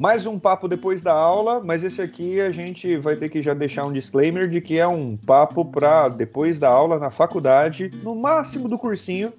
[0.00, 3.52] Mais um papo depois da aula, mas esse aqui a gente vai ter que já
[3.52, 8.16] deixar um disclaimer de que é um papo para depois da aula na faculdade, no
[8.16, 9.30] máximo do cursinho,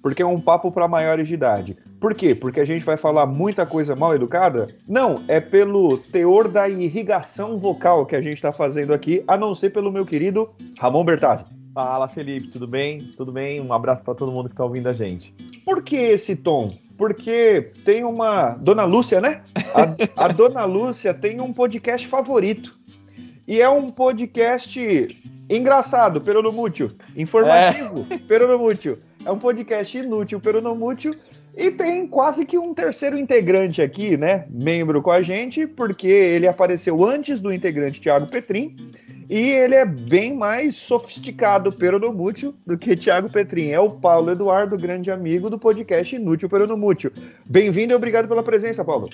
[0.00, 1.76] porque é um papo para maiores de idade.
[2.00, 2.36] Por quê?
[2.36, 4.68] Porque a gente vai falar muita coisa mal educada?
[4.86, 9.56] Não, é pelo teor da irrigação vocal que a gente está fazendo aqui, a não
[9.56, 11.44] ser pelo meu querido Ramon Bertazzi.
[11.74, 13.00] Fala, Felipe, tudo bem?
[13.16, 13.60] Tudo bem?
[13.60, 15.34] Um abraço para todo mundo que está ouvindo a gente.
[15.64, 16.70] Por que esse tom?
[16.96, 18.50] Porque tem uma.
[18.54, 19.42] Dona Lúcia, né?
[20.16, 22.78] A, a Dona Lúcia tem um podcast favorito.
[23.46, 25.06] E é um podcast
[25.48, 26.90] engraçado, peronomútil.
[27.16, 28.18] Informativo, é.
[28.26, 28.98] peronomútil.
[29.24, 31.14] É um podcast inútil, peronomútil.
[31.56, 34.46] E tem quase que um terceiro integrante aqui, né?
[34.50, 38.76] Membro com a gente, porque ele apareceu antes do integrante Thiago Petrin.
[39.28, 43.70] E ele é bem mais sofisticado peronomútil do que Thiago Petrin.
[43.70, 47.10] É o Paulo Eduardo, grande amigo do podcast Inútil Peronomútil.
[47.44, 49.10] Bem-vindo e obrigado pela presença, Paulo.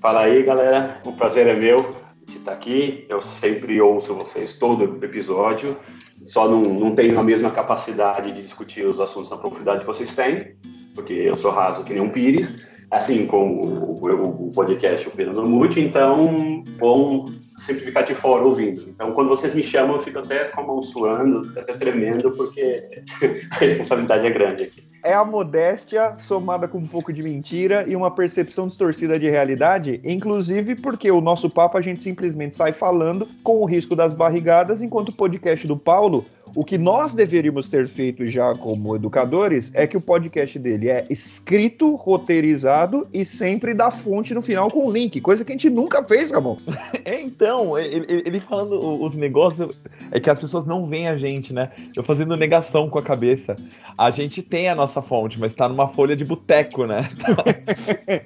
[0.00, 1.00] Fala aí, galera.
[1.06, 1.94] O prazer é meu
[2.26, 3.06] de estar aqui.
[3.08, 5.76] Eu sempre ouço vocês todo episódio.
[6.24, 10.14] Só não, não tenho a mesma capacidade de discutir os assuntos na profundidade que vocês
[10.14, 10.56] têm,
[10.94, 15.10] porque eu sou raso que nem um pires, assim como o, o, o podcast O
[15.10, 18.82] Pena no Mute, então bom sempre ficar de fora ouvindo.
[18.88, 23.02] Então, quando vocês me chamam, eu fico até com a mão suando, até tremendo, porque
[23.50, 24.84] a responsabilidade é grande aqui.
[25.02, 30.00] É a modéstia somada com um pouco de mentira e uma percepção distorcida de realidade,
[30.02, 34.80] inclusive porque o nosso papo a gente simplesmente sai falando com o risco das barrigadas,
[34.80, 36.24] enquanto o podcast do Paulo
[36.54, 41.04] o que nós deveríamos ter feito já como educadores é que o podcast dele é
[41.10, 46.02] escrito, roteirizado e sempre dá fonte no final com link, coisa que a gente nunca
[46.04, 46.56] fez, Ramon.
[47.04, 49.76] É, então, ele, ele, falando os negócios,
[50.10, 51.70] é que as pessoas não veem a gente, né?
[51.94, 53.56] Eu fazendo negação com a cabeça.
[53.98, 57.08] A gente tem a nossa fonte, mas tá numa folha de boteco, né?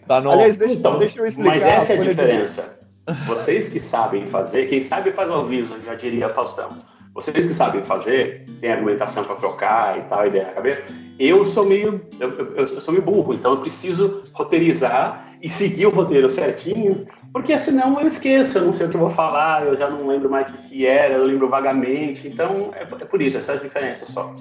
[0.09, 0.31] Tá, tá no...
[0.31, 1.57] Aliás, deixa, então, deixa eu explicar.
[1.57, 2.79] Mas essa é a diferença.
[3.07, 3.27] De...
[3.27, 6.71] Vocês que sabem fazer, quem sabe faz ao vivo, já diria Faustão
[7.19, 10.85] vocês que sabem fazer, tem argumentação para trocar e tal, ideia na cabeça.
[11.19, 15.87] Eu sou meio, eu, eu, eu, sou meio burro, então eu preciso roteirizar e seguir
[15.87, 19.67] o roteiro certinho, porque senão eu esqueço, eu não sei o que eu vou falar,
[19.67, 22.29] eu já não lembro mais o que, que era, eu lembro vagamente.
[22.29, 24.33] Então é, é por isso, essa é a diferença só.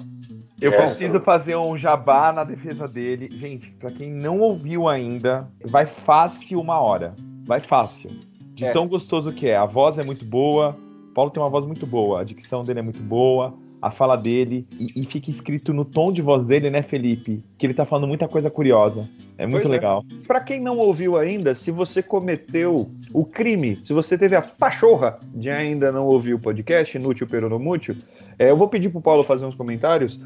[0.60, 3.28] Eu preciso fazer um jabá na defesa dele.
[3.32, 7.14] Gente, para quem não ouviu ainda, vai fácil uma hora.
[7.44, 8.10] Vai fácil.
[8.54, 8.72] De é.
[8.72, 9.56] tão gostoso que é.
[9.56, 10.76] A voz é muito boa,
[11.18, 13.52] Paulo tem uma voz muito boa, a dicção dele é muito boa,
[13.82, 17.42] a fala dele, e, e fica escrito no tom de voz dele, né, Felipe?
[17.58, 19.04] Que ele tá falando muita coisa curiosa.
[19.38, 19.76] É muito pois é.
[19.76, 20.04] legal.
[20.10, 20.26] É.
[20.26, 25.20] Para quem não ouviu ainda, se você cometeu o crime, se você teve a pachorra
[25.32, 27.94] de ainda não ouvir o podcast, inútil peronomútil,
[28.36, 30.18] é, eu vou pedir pro Paulo fazer uns comentários.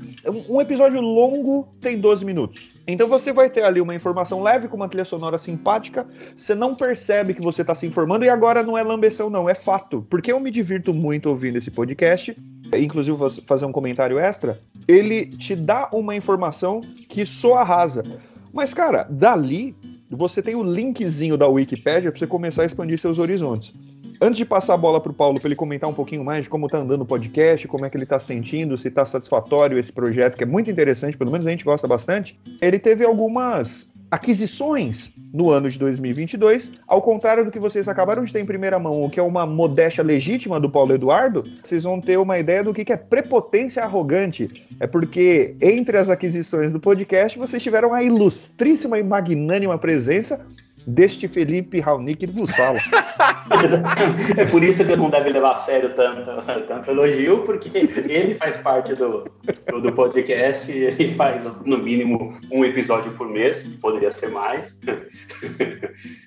[0.48, 2.72] Um episódio longo tem 12 minutos.
[2.86, 6.06] Então você vai ter ali uma informação leve com uma trilha sonora simpática.
[6.36, 9.54] Você não percebe que você está se informando e agora não é lambeção, não, é
[9.54, 10.06] fato.
[10.10, 12.36] Porque eu me divirto muito ouvindo esse podcast.
[12.74, 14.58] Inclusive, vou fazer um comentário extra.
[14.88, 18.02] Ele te dá uma informação que soa rasa.
[18.52, 19.74] Mas, cara, dali
[20.10, 23.72] você tem o linkzinho da Wikipedia para você começar a expandir seus horizontes.
[24.20, 26.50] Antes de passar a bola para o Paulo para ele comentar um pouquinho mais de
[26.50, 29.90] como está andando o podcast, como é que ele está sentindo, se está satisfatório esse
[29.90, 35.10] projeto, que é muito interessante, pelo menos a gente gosta bastante, ele teve algumas aquisições
[35.32, 39.02] no ano de 2022, ao contrário do que vocês acabaram de ter em primeira mão,
[39.02, 42.74] o que é uma modéstia legítima do Paulo Eduardo, vocês vão ter uma ideia do
[42.74, 44.50] que é prepotência arrogante.
[44.78, 50.44] É porque entre as aquisições do podcast, vocês tiveram a ilustríssima e magnânima presença
[50.86, 52.80] deste Felipe Raoni que vos fala.
[54.36, 56.30] é por isso que não deve levar a sério tanto,
[56.66, 59.24] tanto elogio, porque ele faz parte do,
[59.70, 64.78] do, do podcast, ele faz no mínimo um episódio por mês, poderia ser mais.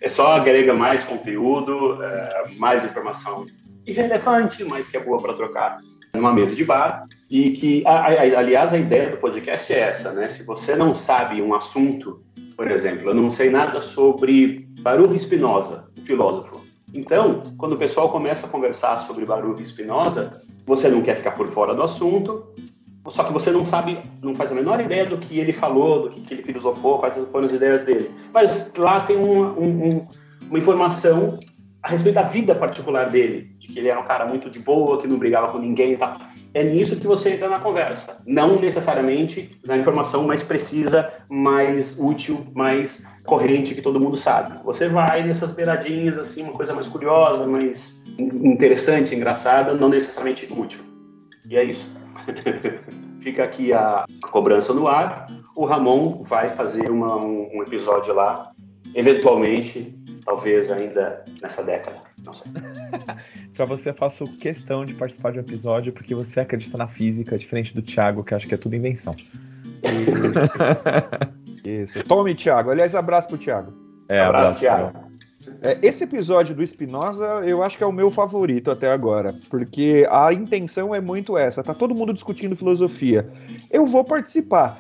[0.01, 3.45] É só agrega mais conteúdo, é, mais informação
[3.85, 5.79] irrelevante, mas que é boa para trocar
[6.15, 7.05] numa mesa de bar.
[7.29, 10.29] E que, aliás, a ideia do podcast é essa, né?
[10.29, 12.23] Se você não sabe um assunto
[12.55, 16.61] por exemplo, eu não sei nada sobre Baruch Spinoza, o filósofo.
[16.93, 21.47] Então, quando o pessoal começa a conversar sobre Baruch Spinoza, você não quer ficar por
[21.47, 22.47] fora do assunto,
[23.09, 26.21] só que você não sabe, não faz a menor ideia do que ele falou, do
[26.21, 28.09] que ele filosofou, quais foram as ideias dele.
[28.33, 30.07] Mas lá tem uma, um,
[30.49, 31.37] uma informação
[31.85, 34.99] a respeito da vida particular dele, de que ele era um cara muito de boa,
[34.99, 36.17] que não brigava com ninguém e tal
[36.55, 38.21] é nisso que você entra na conversa.
[38.25, 44.63] Não necessariamente na informação mais precisa, mais útil, mais corrente que todo mundo sabe.
[44.63, 50.79] Você vai nessas beiradinhas, assim, uma coisa mais curiosa, mais interessante, engraçada, não necessariamente útil.
[51.45, 51.91] E é isso.
[53.19, 55.27] Fica aqui a cobrança no ar.
[55.53, 58.49] O Ramon vai fazer uma, um, um episódio lá,
[58.93, 59.94] eventualmente,
[60.25, 61.97] talvez ainda nessa década.
[62.25, 62.51] Não sei.
[63.55, 67.37] Para você, eu faço questão de participar de um episódio porque você acredita na física,
[67.37, 69.15] diferente do Thiago, que acha que é tudo invenção.
[71.63, 72.03] Isso.
[72.03, 72.71] Tome, Thiago.
[72.71, 73.73] Aliás, abraço pro Thiago.
[74.09, 75.05] É, abraço, abraço Thiago.
[75.61, 80.07] É, esse episódio do Spinoza eu acho que é o meu favorito até agora, porque
[80.09, 81.63] a intenção é muito essa.
[81.63, 83.27] Tá todo mundo discutindo filosofia.
[83.71, 84.79] Eu vou participar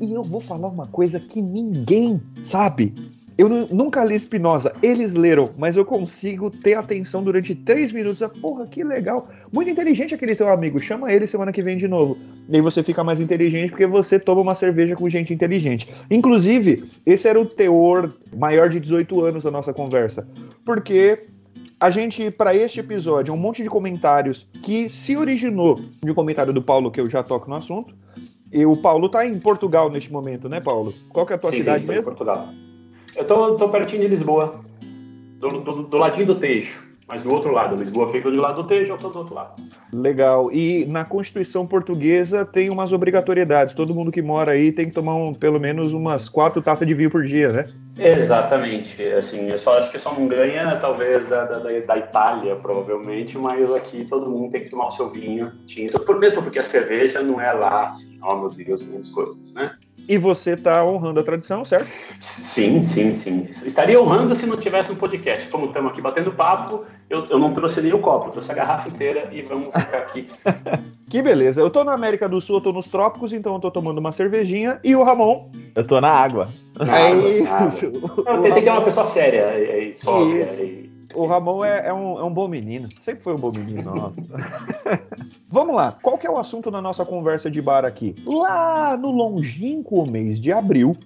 [0.00, 2.94] e eu vou falar uma coisa que ninguém sabe.
[3.36, 8.22] Eu nunca li Spinoza, eles leram, mas eu consigo ter atenção durante três minutos.
[8.22, 9.28] Ah, porra, que legal.
[9.52, 10.80] Muito inteligente aquele teu amigo.
[10.80, 12.16] Chama ele semana que vem de novo.
[12.48, 15.88] E aí você fica mais inteligente porque você toma uma cerveja com gente inteligente.
[16.08, 20.28] Inclusive, esse era o teor maior de 18 anos da nossa conversa.
[20.64, 21.26] Porque
[21.80, 26.52] a gente, para este episódio, um monte de comentários que se originou de um comentário
[26.52, 27.96] do Paulo, que eu já toco no assunto.
[28.52, 30.94] E o Paulo tá em Portugal neste momento, né, Paulo?
[31.08, 32.02] Qual que é a tua sim, cidade sim, mesmo?
[32.02, 32.48] Em Portugal.
[33.16, 34.60] Eu tô, tô pertinho de Lisboa,
[35.38, 37.76] do, do, do, ladinho do Tejo, mas do outro lado.
[37.76, 39.62] Lisboa fica do lado do Tejo, eu tô do outro lado.
[39.92, 40.50] Legal.
[40.50, 43.72] E na Constituição Portuguesa tem umas obrigatoriedades.
[43.72, 46.94] Todo mundo que mora aí tem que tomar um, pelo menos umas quatro taças de
[46.94, 47.68] vinho por dia, né?
[47.96, 49.00] Exatamente.
[49.12, 53.72] Assim, eu só acho que só não ganha, talvez, da, da, da, Itália, provavelmente, mas
[53.72, 56.00] aqui todo mundo tem que tomar o seu vinho tinto.
[56.00, 59.76] Por mesmo porque a cerveja não é lá, assim, oh meu Deus, muitas coisas, né?
[60.08, 61.88] E você está honrando a tradição, certo?
[62.20, 63.42] Sim, sim, sim.
[63.42, 65.48] Estaria honrando se não tivesse um podcast.
[65.48, 68.88] Como estamos aqui batendo papo, eu, eu não trouxe nem o copo, trouxe a garrafa
[68.88, 70.26] inteira e vamos ficar aqui.
[71.08, 71.60] que beleza.
[71.60, 74.12] Eu tô na América do Sul, eu tô nos trópicos, então eu tô tomando uma
[74.12, 74.78] cervejinha.
[74.84, 75.50] E o Ramon?
[75.74, 76.48] Eu tô na água.
[76.78, 77.28] Na é água,
[77.68, 77.86] isso.
[77.86, 78.24] Água.
[78.36, 80.44] Não, tem, que ter uma pessoa séria e, e sóbria.
[80.62, 82.88] E o Ramon é, é, um, é, um, bom menino.
[83.00, 84.16] Sempre foi um bom menino, nossa.
[85.48, 85.96] Vamos lá.
[86.02, 88.14] Qual que é o assunto da nossa conversa de bar aqui?
[88.26, 90.96] Lá no longínquo mês de abril,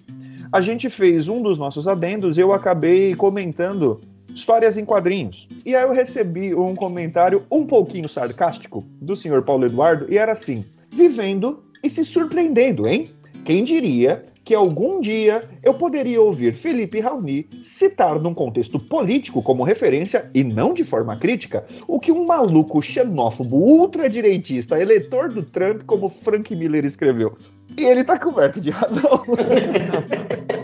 [0.50, 4.00] a gente fez um dos nossos adendos e eu acabei comentando
[4.34, 5.48] histórias em quadrinhos.
[5.64, 10.32] E aí eu recebi um comentário um pouquinho sarcástico do senhor Paulo Eduardo e era
[10.32, 13.10] assim: vivendo e se surpreendendo, hein?
[13.44, 19.62] Quem diria que algum dia eu poderia ouvir Felipe Raoni citar num contexto político como
[19.62, 25.82] referência e não de forma crítica o que um maluco xenófobo ultradireitista, eleitor do Trump,
[25.84, 27.36] como Frank Miller escreveu.
[27.76, 29.22] E ele tá coberto de razão.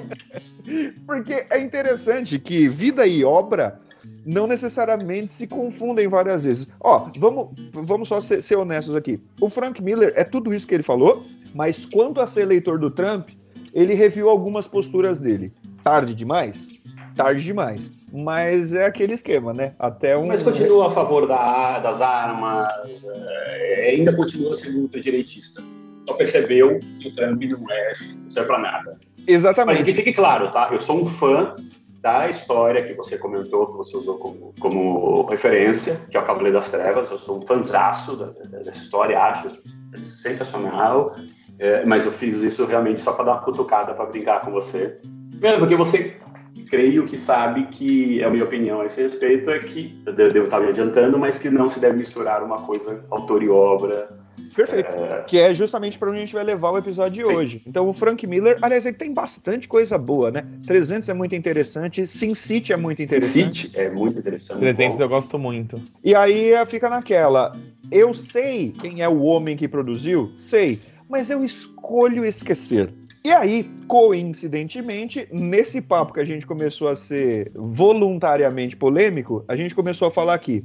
[1.04, 3.78] Porque é interessante que vida e obra
[4.24, 6.68] não necessariamente se confundem várias vezes.
[6.80, 9.20] Ó, vamos, vamos só ser, ser, honestos aqui.
[9.38, 11.22] O Frank Miller é tudo isso que ele falou,
[11.54, 13.28] mas quanto a ser eleitor do Trump,
[13.74, 15.52] ele reviu algumas posturas dele.
[15.82, 16.68] Tarde demais?
[17.16, 17.90] Tarde demais.
[18.12, 19.74] Mas é aquele esquema, né?
[19.76, 20.26] Até um.
[20.26, 22.68] Mas continua a favor da, das armas,
[23.04, 25.60] é, ainda continua sendo ultradireitista.
[26.06, 27.92] Só percebeu que o Trump não é,
[28.22, 28.96] não serve pra nada.
[29.26, 29.78] Exatamente.
[29.78, 30.68] Mas que fique claro, tá?
[30.70, 31.56] Eu sou um fã
[32.00, 36.58] da história que você comentou, que você usou como, como referência, que é o Cavaleiro
[36.58, 37.10] das Trevas.
[37.10, 39.48] Eu sou um fanzaço dessa história, acho
[39.96, 41.16] sensacional.
[41.58, 44.98] É, mas eu fiz isso realmente só para dar uma cutucada, para brincar com você.
[45.30, 46.16] Primeiro, porque você
[46.68, 50.60] creio que sabe que a minha opinião a esse respeito é que, eu devo estar
[50.60, 54.08] me adiantando, mas que não se deve misturar uma coisa autor e obra.
[54.54, 54.96] Perfeito.
[54.96, 55.22] É...
[55.26, 57.36] Que é justamente para onde a gente vai levar o episódio de Sim.
[57.36, 57.62] hoje.
[57.66, 60.44] Então, o Frank Miller, aliás, ele tem bastante coisa boa, né?
[60.66, 63.62] 300 é muito interessante, Sin City é muito interessante.
[63.62, 64.60] Sin City é muito interessante.
[64.60, 65.80] 300 eu gosto muito.
[66.02, 67.52] E aí fica naquela.
[67.90, 70.32] Eu sei quem é o homem que produziu?
[70.36, 70.80] Sei
[71.14, 72.92] mas eu escolho esquecer.
[73.24, 79.76] E aí, coincidentemente, nesse papo que a gente começou a ser voluntariamente polêmico, a gente
[79.76, 80.64] começou a falar aqui.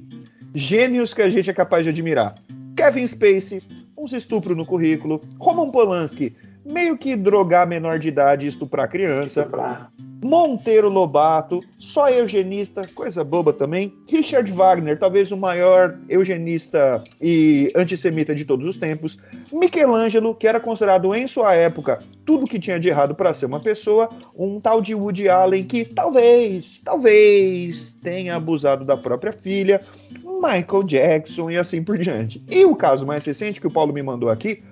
[0.56, 2.34] Gênios que a gente é capaz de admirar.
[2.76, 3.62] Kevin Spacey,
[3.96, 5.22] uns estupro no currículo.
[5.40, 9.42] Roman Polanski, meio que drogar menor de idade e estuprar criança.
[9.42, 9.92] Estuprar.
[10.24, 13.94] Monteiro Lobato, só eugenista, coisa boba também.
[14.08, 19.18] Richard Wagner, talvez o maior eugenista e antissemita de todos os tempos.
[19.52, 23.60] Michelangelo, que era considerado em sua época tudo que tinha de errado para ser uma
[23.60, 24.10] pessoa.
[24.38, 29.82] Um tal de Woody Allen que talvez, talvez tenha abusado da própria filha.
[30.24, 32.44] Michael Jackson e assim por diante.
[32.50, 34.64] E o caso mais recente que o Paulo me mandou aqui,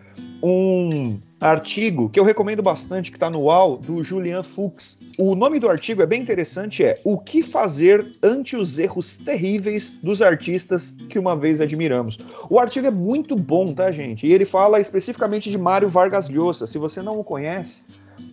[0.42, 4.98] um artigo que eu recomendo bastante, que está no UAU, do Julian Fuchs.
[5.18, 9.92] O nome do artigo é bem interessante, é O que fazer ante os erros terríveis
[10.02, 12.18] dos artistas que uma vez admiramos.
[12.50, 14.26] O artigo é muito bom, tá, gente?
[14.26, 16.68] E ele fala especificamente de Mário Vargas Llosa.
[16.68, 17.84] Se você não o conhece,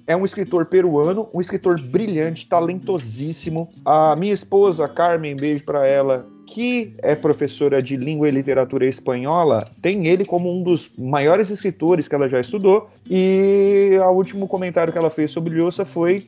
[0.07, 3.71] é um escritor peruano, um escritor brilhante, talentosíssimo.
[3.85, 9.71] A minha esposa, Carmen, beijo para ela, que é professora de língua e literatura espanhola,
[9.81, 12.89] tem ele como um dos maiores escritores que ela já estudou.
[13.09, 16.27] E o último comentário que ela fez sobre Lhosa foi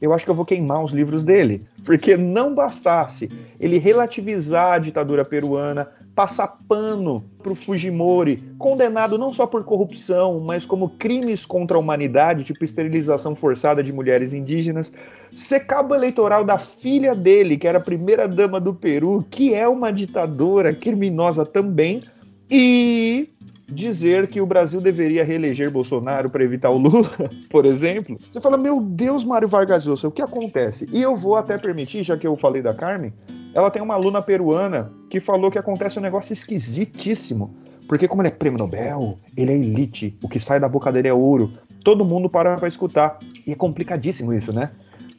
[0.00, 1.66] eu acho que eu vou queimar os livros dele.
[1.84, 3.28] Porque não bastasse
[3.58, 10.40] ele relativizar a ditadura peruana, passar pano para o Fujimori, condenado não só por corrupção,
[10.40, 14.92] mas como crimes contra a humanidade, tipo esterilização forçada de mulheres indígenas,
[15.32, 19.68] ser cabo eleitoral da filha dele, que era a primeira dama do Peru, que é
[19.68, 22.02] uma ditadora criminosa também,
[22.50, 23.28] e
[23.68, 27.12] dizer que o Brasil deveria reeleger Bolsonaro para evitar o Lula,
[27.48, 28.18] por exemplo.
[28.28, 30.88] Você fala, meu Deus, Mário Vargas Llosa, o que acontece?
[30.92, 33.12] E eu vou até permitir, já que eu falei da Carmen,
[33.54, 37.54] ela tem uma aluna peruana que falou que acontece um negócio esquisitíssimo.
[37.88, 41.08] Porque como ele é prêmio Nobel, ele é elite, o que sai da boca dele
[41.08, 41.50] é ouro.
[41.82, 43.18] Todo mundo para para escutar.
[43.46, 44.70] E é complicadíssimo isso, né?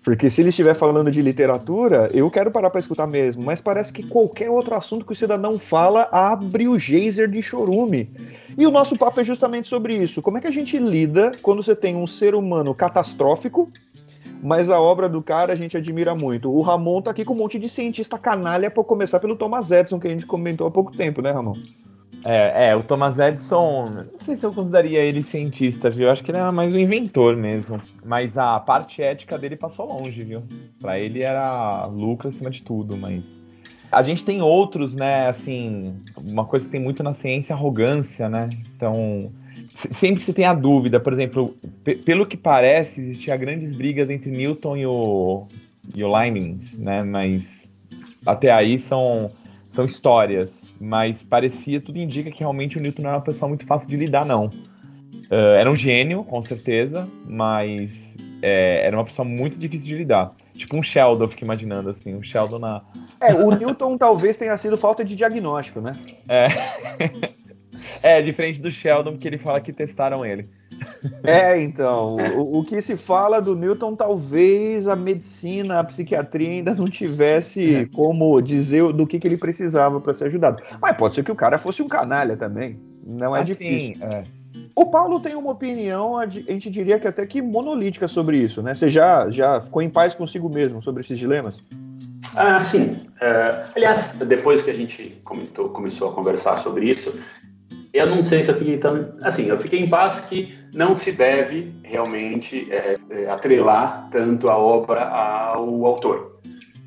[0.03, 3.91] Porque se ele estiver falando de literatura, eu quero parar para escutar mesmo, mas parece
[3.91, 8.09] que qualquer outro assunto que o cidadão fala abre o geyser de chorume.
[8.57, 10.21] E o nosso papo é justamente sobre isso.
[10.21, 13.69] Como é que a gente lida quando você tem um ser humano catastrófico
[14.41, 16.51] mas a obra do cara a gente admira muito.
[16.51, 19.99] O Ramon tá aqui com um monte de cientista canalha, por começar pelo Thomas Edison,
[19.99, 21.55] que a gente comentou há pouco tempo, né, Ramon?
[22.25, 26.09] É, é, o Thomas Edison, não sei se eu consideraria ele cientista, viu?
[26.09, 27.79] Acho que ele era mais um inventor mesmo.
[28.03, 30.43] Mas a parte ética dele passou longe, viu?
[30.81, 33.39] Pra ele era lucro acima de tudo, mas.
[33.91, 35.27] A gente tem outros, né?
[35.27, 38.49] Assim, uma coisa que tem muito na ciência é arrogância, né?
[38.75, 39.31] Então,
[39.73, 41.55] sempre que você tem a dúvida, por exemplo,
[42.05, 45.47] pelo que parece, existia grandes brigas entre Newton e o,
[45.95, 47.03] e o Leibniz, né?
[47.03, 47.67] Mas
[48.25, 49.31] até aí são,
[49.69, 50.73] são histórias.
[50.79, 53.97] Mas parecia, tudo indica que realmente o Newton não era uma pessoa muito fácil de
[53.97, 54.45] lidar, não.
[54.45, 60.33] Uh, era um gênio, com certeza, mas é, era uma pessoa muito difícil de lidar.
[60.55, 62.81] Tipo um Sheldon, eu fico imaginando, assim, um Sheldon na.
[63.21, 65.97] É, o Newton talvez tenha sido falta de diagnóstico, né?
[66.27, 66.47] É.
[68.01, 70.49] É, diferente do Sheldon, que ele fala que testaram ele.
[71.23, 76.73] É, então, o, o, que se fala do Newton, talvez a medicina, a psiquiatria ainda
[76.73, 77.85] não tivesse é.
[77.85, 80.63] como dizer do que, que ele precisava para ser ajudado.
[80.81, 82.79] Mas pode ser que o cara fosse um canalha também.
[83.05, 84.05] Não é assim, difícil.
[84.05, 84.23] É.
[84.75, 88.73] O Paulo tem uma opinião, a gente diria que até que monolítica sobre isso, né?
[88.73, 91.55] Você já, já ficou em paz consigo mesmo sobre esses dilemas?
[92.35, 92.97] Ah, sim.
[93.21, 97.19] Uh, aliás, depois que a gente comentou, começou a conversar sobre isso,
[97.93, 99.13] eu não sei se eu fiquei tão.
[99.21, 104.57] Assim, eu fiquei em paz que não se deve realmente é, é, atrelar tanto a
[104.57, 106.39] obra ao autor.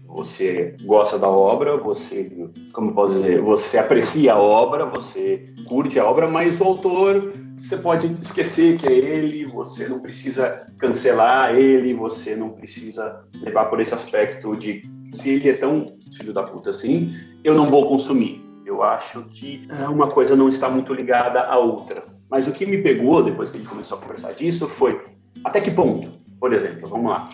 [0.06, 2.30] Você gosta da obra, você,
[2.72, 7.76] como posso dizer, você aprecia a obra, você curte a obra, mas o autor você
[7.76, 13.80] pode esquecer que é ele, você não precisa cancelar ele, você não precisa levar por
[13.80, 14.82] esse aspecto de
[15.12, 18.41] se ele é tão filho da puta assim, eu não vou consumir.
[18.72, 22.04] Eu acho que uma coisa não está muito ligada à outra.
[22.30, 24.98] Mas o que me pegou depois que a gente começou a conversar disso foi
[25.44, 26.10] até que ponto,
[26.40, 27.28] por exemplo, vamos lá.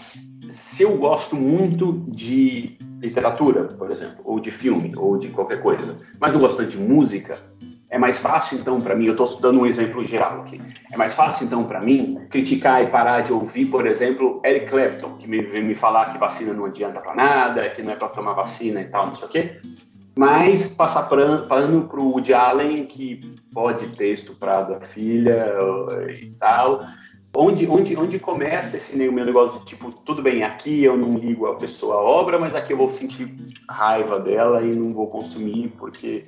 [0.50, 5.96] Se eu gosto muito de literatura, por exemplo, ou de filme, ou de qualquer coisa,
[6.18, 7.38] mas não gosto tanto de música,
[7.90, 10.60] é mais fácil então para mim, eu estou dando um exemplo geral aqui,
[10.92, 15.16] é mais fácil então para mim criticar e parar de ouvir, por exemplo, Eric Clapton,
[15.16, 18.08] que me vem me falar que vacina não adianta para nada, que não é para
[18.08, 19.60] tomar vacina e tal, não sei o quê,
[20.18, 23.20] mas passar pano para o Woody Allen, que
[23.54, 25.46] pode ter estuprado a filha
[26.10, 26.84] e tal.
[27.36, 31.46] Onde, onde, onde começa esse meu negócio de tipo, tudo bem, aqui eu não ligo
[31.46, 33.32] a pessoa à obra, mas aqui eu vou sentir
[33.70, 36.24] raiva dela e não vou consumir, porque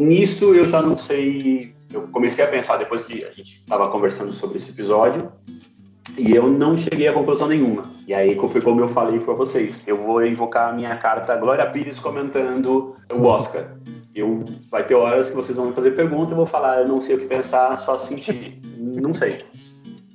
[0.00, 1.76] nisso eu já não sei.
[1.92, 5.30] Eu comecei a pensar depois que a gente estava conversando sobre esse episódio,
[6.16, 7.90] e eu não cheguei a conclusão nenhuma.
[8.06, 9.82] E aí foi como eu falei para vocês.
[9.86, 13.76] Eu vou invocar a minha carta Glória Pires comentando o Oscar.
[14.14, 17.00] Eu, vai ter horas que vocês vão me fazer pergunta, eu vou falar, eu não
[17.00, 18.60] sei o que pensar, só sentir.
[18.76, 19.38] não sei.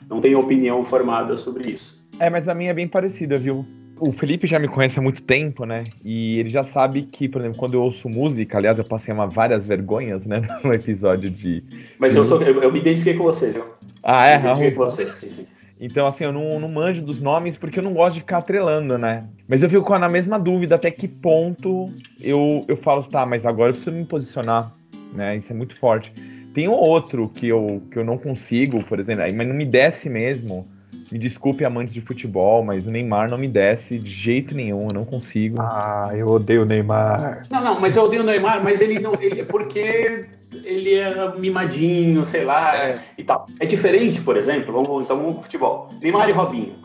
[0.08, 2.06] Não tenho opinião formada sobre isso.
[2.20, 3.66] É, mas a minha é bem parecida, viu?
[4.00, 5.86] O Felipe já me conhece há muito tempo, né?
[6.06, 9.26] E ele já sabe que, por exemplo, quando eu ouço música, aliás, eu passei uma,
[9.26, 10.42] várias vergonhas, né?
[10.64, 11.64] No episódio de.
[11.98, 13.66] Mas eu, sou, eu, eu me identifiquei com você, viu?
[14.04, 14.36] Ah, é?
[14.36, 15.46] Eu me identifiquei com você, sim, sim.
[15.80, 18.98] Então, assim, eu não, não manjo dos nomes porque eu não gosto de ficar atrelando,
[18.98, 19.26] né?
[19.48, 23.70] Mas eu fico na mesma dúvida até que ponto eu, eu falo, tá, mas agora
[23.70, 24.74] eu preciso me posicionar,
[25.14, 25.38] né?
[25.38, 26.12] Isso é muito forte.
[26.54, 30.10] Tem um outro que eu, que eu não consigo, por exemplo, mas não me desce
[30.10, 30.68] mesmo.
[31.12, 34.94] Me desculpe, amantes de futebol, mas o Neymar não me desce de jeito nenhum, eu
[34.94, 35.62] não consigo.
[35.62, 37.44] Ah, eu odeio o Neymar.
[37.50, 39.14] Não, não, mas eu odeio o Neymar, mas ele não.
[39.22, 40.26] Ele, porque
[40.64, 43.00] ele é mimadinho, sei lá, é.
[43.18, 43.48] e tal.
[43.60, 45.90] É diferente, por exemplo, vamos, então vamos pro futebol.
[46.02, 46.76] Neymar e Robinho.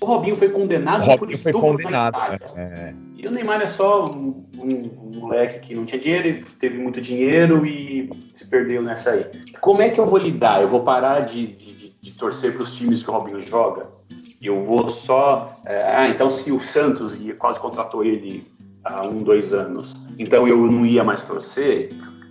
[0.00, 2.16] O Robinho foi condenado Robinho por estupro foi condenado,
[2.56, 2.94] é.
[3.16, 7.00] E o Neymar é só um, um, um, moleque que não tinha dinheiro, teve muito
[7.00, 9.26] dinheiro e se perdeu nessa aí.
[9.60, 10.62] Como é que eu vou lidar?
[10.62, 13.98] Eu vou parar de, de, de torcer para os times que o Robinho joga?
[14.40, 15.60] eu vou só.
[15.64, 18.46] É, ah, então se o Santos quase contratou ele
[18.84, 21.88] há um, dois anos, então eu não ia mais você.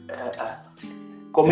[0.07, 0.66] É,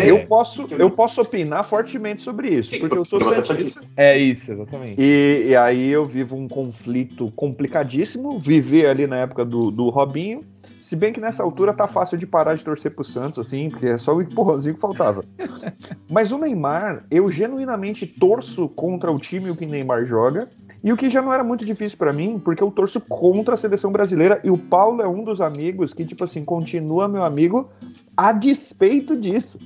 [0.00, 0.10] é?
[0.10, 3.82] Eu posso, eu posso opinar fortemente sobre isso, Sim, porque eu sou cientista.
[3.96, 4.94] É isso, exatamente.
[4.98, 10.44] E, e, aí eu vivo um conflito complicadíssimo, viver ali na época do, do Robinho,
[10.86, 13.86] se bem que nessa altura tá fácil de parar de torcer pro Santos, assim, porque
[13.86, 15.24] é só o empurrãozinho que faltava.
[16.08, 20.48] Mas o Neymar, eu genuinamente torço contra o time o que Neymar joga.
[20.84, 23.56] E o que já não era muito difícil para mim, porque eu torço contra a
[23.56, 27.68] seleção brasileira e o Paulo é um dos amigos que, tipo assim, continua meu amigo
[28.16, 29.58] a despeito disso.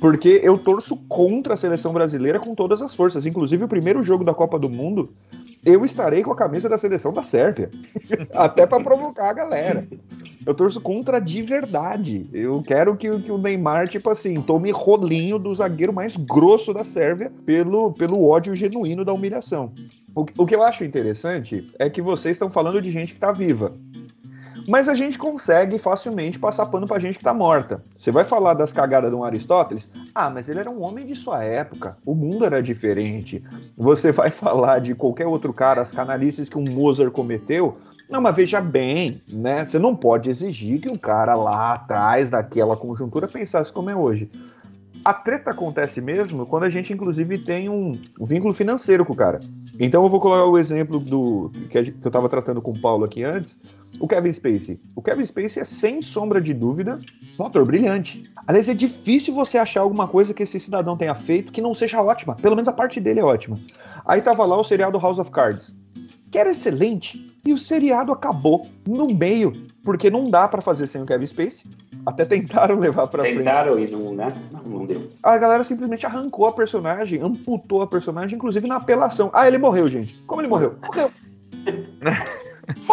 [0.00, 3.26] Porque eu torço contra a seleção brasileira com todas as forças.
[3.26, 5.12] Inclusive, o primeiro jogo da Copa do Mundo,
[5.64, 7.70] eu estarei com a camisa da seleção da Sérvia.
[8.32, 9.86] Até para provocar a galera.
[10.46, 12.26] Eu torço contra de verdade.
[12.32, 16.82] Eu quero que, que, o Neymar, tipo assim, tome rolinho do zagueiro mais grosso da
[16.82, 19.70] Sérvia pelo, pelo ódio genuíno da humilhação.
[20.14, 23.32] O, o que eu acho interessante é que vocês estão falando de gente que tá
[23.32, 23.72] viva.
[24.70, 27.82] Mas a gente consegue facilmente passar pano pra gente que tá morta.
[27.98, 29.90] Você vai falar das cagadas de um Aristóteles?
[30.14, 31.98] Ah, mas ele era um homem de sua época.
[32.06, 33.42] O mundo era diferente.
[33.76, 37.78] Você vai falar de qualquer outro cara, as canalices que um Mozart cometeu.
[38.08, 39.66] Não, mas veja bem, né?
[39.66, 44.30] Você não pode exigir que um cara lá atrás daquela conjuntura pensasse como é hoje.
[45.04, 49.16] A treta acontece mesmo quando a gente, inclusive, tem um, um vínculo financeiro com o
[49.16, 49.40] cara.
[49.78, 53.24] Então eu vou colocar o exemplo do que, eu estava tratando com o Paulo aqui
[53.24, 53.58] antes,
[53.98, 54.78] o Kevin Spacey.
[54.94, 57.00] O Kevin Spacey é, sem sombra de dúvida,
[57.38, 58.30] um ator brilhante.
[58.46, 62.02] Aliás, é difícil você achar alguma coisa que esse cidadão tenha feito que não seja
[62.02, 62.36] ótima.
[62.36, 63.58] Pelo menos a parte dele é ótima.
[64.04, 65.74] Aí tava lá o seriado House of Cards,
[66.30, 69.52] que era excelente, e o seriado acabou no meio,
[69.84, 71.70] porque não dá para fazer sem o Kevin Spacey.
[72.06, 73.88] Até tentaram levar pra tentaram frente.
[73.88, 74.32] Tentaram e não, né?
[74.52, 75.10] Não, não deu.
[75.22, 79.30] A galera simplesmente arrancou a personagem, amputou a personagem, inclusive na apelação.
[79.32, 80.22] Ah, ele morreu, gente.
[80.26, 80.76] Como ele morreu?
[80.86, 81.10] Morreu.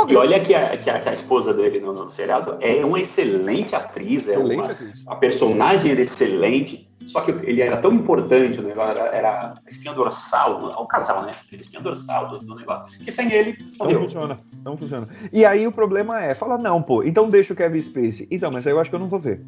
[0.09, 2.99] E olha que a, que a, que a esposa dele no, no, seriado é uma
[2.99, 4.27] excelente atriz.
[4.27, 5.03] Excelente é uma, atriz.
[5.05, 6.86] A personagem era excelente.
[7.05, 11.23] Só que ele era tão importante, o negócio era, era a espinha dorsal, o casal,
[11.23, 11.31] né?
[11.51, 12.99] A espinha dorsal do, do, negócio.
[12.99, 14.39] Que sem ele não, não funciona.
[14.63, 15.07] Não funciona.
[15.31, 18.27] E aí o problema é, fala, não, pô, então deixa o Kevin Spacey.
[18.29, 19.41] Então, mas aí eu acho que eu não vou ver.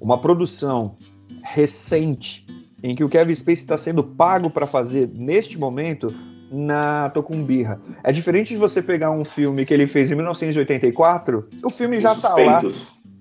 [0.00, 0.96] Uma produção
[1.42, 2.46] recente
[2.82, 6.14] em que o Kevin Spacey está sendo pago para fazer neste momento,
[6.50, 7.80] na tô com birra.
[8.02, 12.12] É diferente de você pegar um filme que ele fez em 1984, o filme já
[12.12, 12.62] Os tá lá.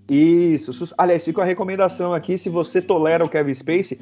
[0.10, 0.94] Isso.
[0.98, 4.00] Aliás, fica a recomendação aqui, se você tolera o Kevin Spacey,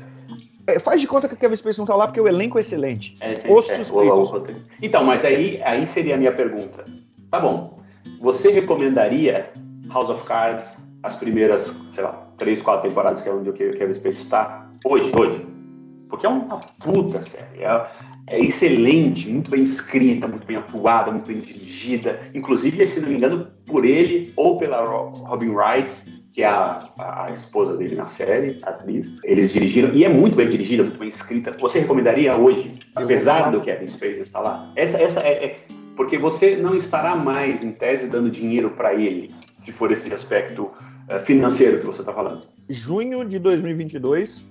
[0.68, 2.62] é, faz de conta que o Kevin Spacey não tá lá porque o elenco é
[2.62, 3.16] excelente.
[3.20, 4.56] É, sim, Os é, suspeitos.
[4.82, 6.86] então, mas aí, aí seria a minha pergunta.
[7.30, 7.80] Tá bom.
[8.20, 9.52] Você recomendaria
[9.90, 13.94] House of Cards, as primeiras, sei lá, três, quatro temporadas que é onde o Kevin
[13.94, 14.68] Spacey está?
[14.86, 15.46] Hoje, hoje.
[16.10, 17.64] Porque é uma puta série.
[17.64, 17.88] É,
[18.32, 22.18] é excelente, muito bem escrita, muito bem atuada, muito bem dirigida.
[22.34, 25.94] Inclusive, se não me engano, por ele ou pela Robin Wright,
[26.32, 29.18] que é a, a, esposa dele na série, a atriz.
[29.22, 31.54] Eles dirigiram, e é muito bem dirigida, muito bem escrita.
[31.60, 34.72] Você recomendaria hoje, apesar do Kevin Spacey estar lá?
[34.78, 35.60] Essa, essa é, é,
[35.98, 40.72] porque você não estará mais, em tese, dando dinheiro para ele, se for esse aspecto
[41.10, 42.44] uh, financeiro que você está falando.
[42.70, 44.46] Junho de 2022,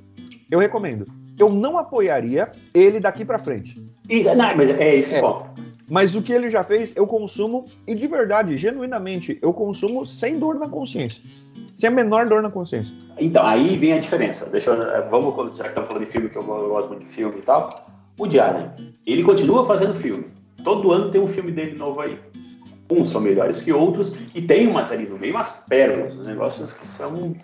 [0.51, 3.81] eu recomendo eu não apoiaria ele daqui para frente.
[4.09, 5.23] Isso, não, mas é isso, é.
[5.89, 10.39] Mas o que ele já fez, eu consumo, e de verdade, genuinamente, eu consumo sem
[10.39, 11.21] dor na consciência.
[11.77, 12.95] Sem a menor dor na consciência.
[13.19, 14.47] Então, aí vem a diferença.
[14.47, 17.11] Deixa eu, é, vamos, já que estamos falando de filme, que eu gosto muito de
[17.11, 17.91] filme e tal.
[18.17, 18.71] O Allen,
[19.05, 20.27] ele continua fazendo filme.
[20.63, 22.19] Todo ano tem um filme dele novo aí.
[22.89, 26.73] Uns são melhores que outros, e tem umas ali no meio, umas pérolas, os negócios
[26.73, 27.35] que são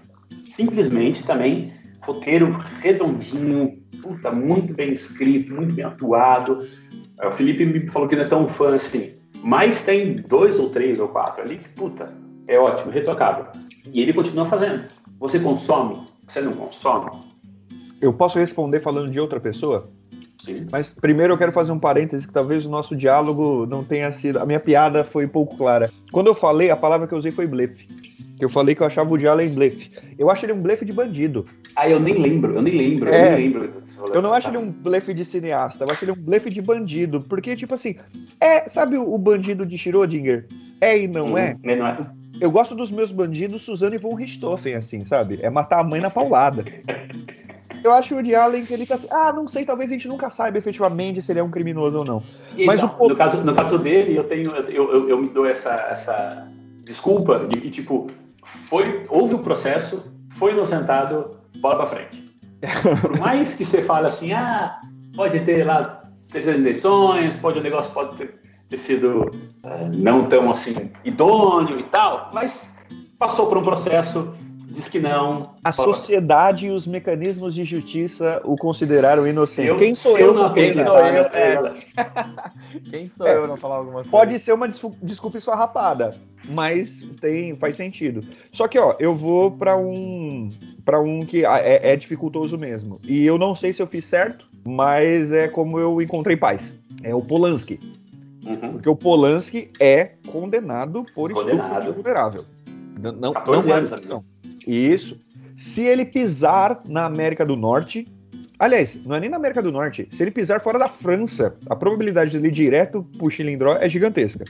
[0.45, 1.73] simplesmente também
[2.07, 6.67] roteiro redondinho, puta, muito bem escrito, muito bem atuado.
[7.23, 11.01] O Felipe me falou que não é tão fã assim, mas tem dois ou três
[11.01, 12.13] ou quatro ali que, puta,
[12.47, 13.47] é ótimo, retocável.
[13.93, 14.85] E ele continua fazendo.
[15.19, 15.99] Você consome?
[16.27, 17.11] Você não consome?
[18.01, 19.91] Eu posso responder falando de outra pessoa?
[20.39, 20.67] Sim.
[20.71, 24.39] Mas primeiro eu quero fazer um parêntese que talvez o nosso diálogo não tenha sido.
[24.39, 25.91] A minha piada foi pouco clara.
[26.13, 27.89] Quando eu falei, a palavra que eu usei foi blefe.
[28.39, 29.91] Eu falei que eu achava o Allen blefe.
[30.19, 31.47] Eu acho ele um blefe de bandido.
[31.75, 33.83] Ah, eu nem lembro, eu nem lembro, é, eu nem lembro.
[34.13, 37.21] Eu não acho ele um blefe de cineasta, eu acho ele um blefe de bandido.
[37.21, 37.97] Porque, tipo assim,
[38.41, 40.47] é, sabe o, bandido de Schrödinger?
[40.81, 41.57] É e não hum, é?
[41.63, 41.97] Não é.
[42.41, 45.39] Eu gosto dos meus bandidos Suzane von Richthofen, assim, sabe?
[45.41, 46.65] É matar a mãe na paulada.
[47.87, 50.09] eu acho o Woody Allen que ele tá assim, ah, não sei, talvez a gente
[50.09, 52.23] nunca saiba efetivamente se ele é um criminoso ou não.
[52.57, 53.09] E, Mas o...
[53.09, 56.49] no, caso, no caso dele, eu tenho, eu, eu, eu me dou essa, essa
[56.85, 58.09] desculpa de que, tipo,
[58.45, 62.25] foi, houve o um processo, foi inocentado, bola pra frente.
[63.01, 64.81] Por mais que você fale assim, ah,
[65.15, 69.31] pode ter lá terceiras eleições, pode o negócio pode ter, ter sido
[69.63, 72.77] é, não tão assim idôneo e tal, mas
[73.19, 74.35] passou por um processo
[74.71, 75.55] diz que não.
[75.63, 79.69] A sociedade e os mecanismos de justiça o consideraram inocente.
[79.69, 80.35] Eu, quem sou eu eu?
[80.35, 80.87] não pra Quem acredito.
[80.87, 81.25] sou eu?
[81.25, 81.77] É.
[82.91, 83.37] Quem sou É.
[83.37, 84.11] eu não falar alguma coisa?
[84.11, 86.15] Pode ser uma desculpa esfarrapada,
[86.49, 88.23] mas tem, faz sentido.
[88.53, 90.51] Só que, ó, eu vou pra um
[90.85, 93.01] para um que ah, é, é dificultoso mesmo.
[93.05, 96.79] E eu não sei se eu fiz certo, mas é como eu encontrei paz.
[97.03, 97.81] É o Polanski.
[98.45, 98.73] Uhum.
[98.75, 101.87] Porque o Polanski é condenado por estupro Condenado.
[101.87, 102.45] de vulnerável.
[103.01, 103.91] Não, não, 14 não anos?
[104.67, 105.17] Isso.
[105.57, 108.07] Se ele pisar na América do Norte.
[108.59, 110.09] Aliás, não é nem na América do Norte.
[110.11, 113.89] Se ele pisar fora da França, a probabilidade de ele ir direto pro Chilindró é
[113.89, 114.45] gigantesca.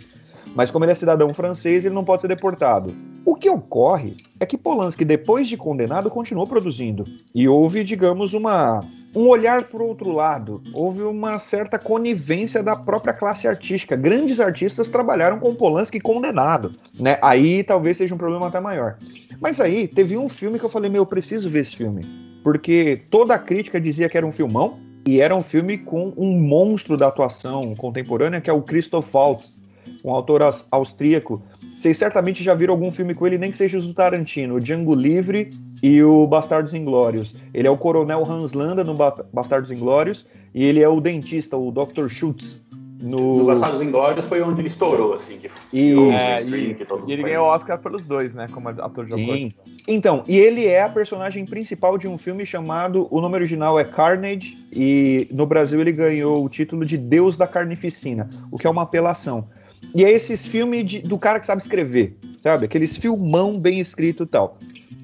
[0.55, 2.95] Mas como ele é cidadão francês, ele não pode ser deportado.
[3.27, 7.05] O que ocorre é que Polanski, depois de condenado, continuou produzindo.
[7.35, 8.83] E houve, digamos, uma
[9.15, 10.63] um olhar para o outro lado.
[10.73, 13.97] Houve uma certa conivência da própria classe artística.
[13.97, 16.73] Grandes artistas trabalharam com Polanski condenado.
[16.99, 17.19] Né?
[17.23, 18.99] Aí talvez seja um problema até maior.
[19.40, 22.03] Mas aí teve um filme que eu falei, meu, eu preciso ver esse filme.
[22.42, 24.79] Porque toda a crítica dizia que era um filmão.
[25.09, 29.57] E era um filme com um monstro da atuação contemporânea, que é o Christoph Waltz,
[30.05, 31.40] um autor aus- austríaco.
[31.77, 34.96] Vocês certamente já viram algum filme com ele, nem que seja do Tarantino, o Django
[34.96, 37.37] Livre e o Bastardos Inglórios.
[37.55, 41.57] Ele é o coronel Hans Landa no Ba- Bastardos Inglórios e ele é o dentista,
[41.57, 42.09] o Dr.
[42.09, 42.66] Schutz,
[43.01, 43.39] no...
[43.39, 46.85] No Bastardos Inglórios foi onde ele estourou, assim, que E- virou um É, stream que
[46.85, 48.47] todo mundo E ele ganhou o Oscar pelos dois, né?
[48.51, 49.53] Como ator de Sim.
[49.87, 53.85] Então, e ele é a personagem principal de um filme chamado, o nome original é
[53.85, 58.71] Carnage, e no Brasil ele ganhou o título de Deus da Carnificina, o que é
[58.71, 59.49] uma apelação.
[59.95, 62.65] E é esses filmes de- do cara que sabe escrever, sabe?
[62.67, 64.59] Aqueles filmão bem escrito e tal.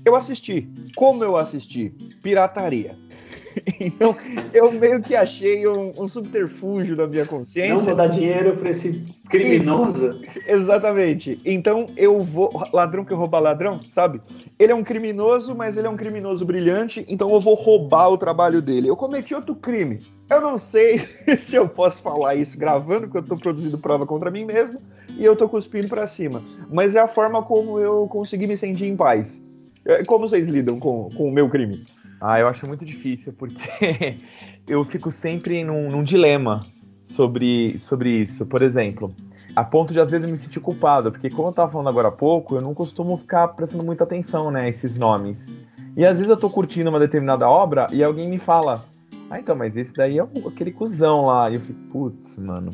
[0.05, 0.69] Eu assisti.
[0.97, 1.91] Como eu assisti?
[2.23, 2.97] Pirataria.
[3.79, 4.17] Então,
[4.53, 7.77] eu meio que achei um, um subterfúgio da minha Não consciência.
[7.79, 10.21] vou dar dinheiro pra esse criminoso.
[10.47, 11.39] Exatamente.
[11.45, 12.51] Então eu vou.
[12.73, 14.21] Ladrão que rouba ladrão, sabe?
[14.59, 18.19] Ele é um criminoso, mas ele é um criminoso brilhante, então eu vou roubar o
[18.19, 18.89] trabalho dele.
[18.89, 19.99] Eu cometi outro crime.
[20.31, 21.07] Eu não sei
[21.39, 24.79] se eu posso falar isso gravando, porque eu tô produzindo prova contra mim mesmo
[25.19, 26.43] e eu tô cuspindo pra cima.
[26.71, 29.43] Mas é a forma como eu consegui me sentir em paz.
[29.85, 31.85] É, Como vocês lidam com, com o meu crime?
[32.25, 33.59] Ah, eu acho muito difícil, porque
[34.69, 36.63] eu fico sempre num, num dilema
[37.05, 38.47] sobre, sobre isso.
[38.47, 39.13] Por exemplo,
[39.57, 42.13] a ponto de às vezes me sentir culpado, porque como eu tava falando agora há
[42.13, 45.49] pouco, eu não costumo ficar prestando muita atenção, né, esses nomes.
[45.97, 48.85] E às vezes eu tô curtindo uma determinada obra e alguém me fala,
[49.29, 51.51] ah, então, mas esse daí é aquele cuzão lá.
[51.51, 52.71] E eu fico, putz, mano.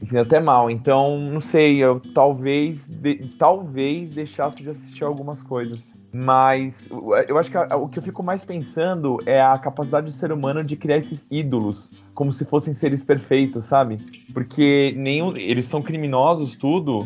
[0.00, 0.70] Sinto até mal.
[0.70, 5.84] Então, não sei, eu talvez, de- talvez deixasse de assistir algumas coisas.
[6.16, 6.88] Mas
[7.28, 10.30] eu acho que a- o que eu fico mais pensando é a capacidade do ser
[10.30, 13.98] humano de criar esses ídolos como se fossem seres perfeitos, sabe?
[14.32, 17.04] Porque nenhum, eles são criminosos, tudo,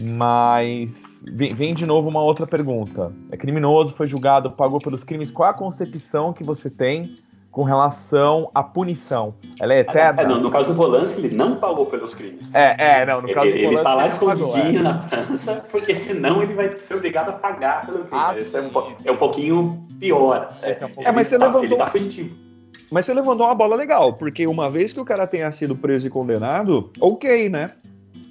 [0.00, 3.12] mas vem, vem de novo uma outra pergunta.
[3.30, 5.30] É criminoso, foi julgado, pagou pelos crimes.
[5.30, 7.16] Qual a concepção que você tem
[7.54, 9.34] com relação à punição?
[9.60, 10.22] Ela é eterna?
[10.22, 12.52] É, no, no caso do Polanski, ele não pagou pelos crimes.
[12.52, 14.82] É, é, não, no Ele, caso do ele Polanski, tá lá ele pagou, escondidinho é.
[14.82, 18.10] na França, porque senão ele vai ser obrigado a pagar pelo crime.
[18.10, 18.70] Ah, Esse é, um,
[19.04, 20.52] é um pouquinho pior.
[20.62, 22.36] É um Ele É, mas você tá, levantou- Ele tá fugitivo.
[22.90, 26.06] Mas você levantou uma bola legal, porque uma vez que o cara tenha sido preso
[26.06, 27.70] e condenado, ok, né?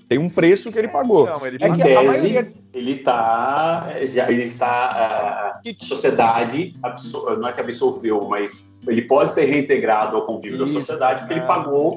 [0.10, 1.26] Tem um preço que ele pagou.
[1.26, 1.98] Não, ele É que pagou.
[1.98, 3.88] a tese, maioria- ele tá.
[4.06, 5.60] Já, ele está.
[5.64, 10.60] Que A sociedade absor- não é que absolveu, mas ele pode ser reintegrado ao convívio
[10.60, 11.38] da Isso, sociedade, porque é.
[11.38, 11.96] ele pagou.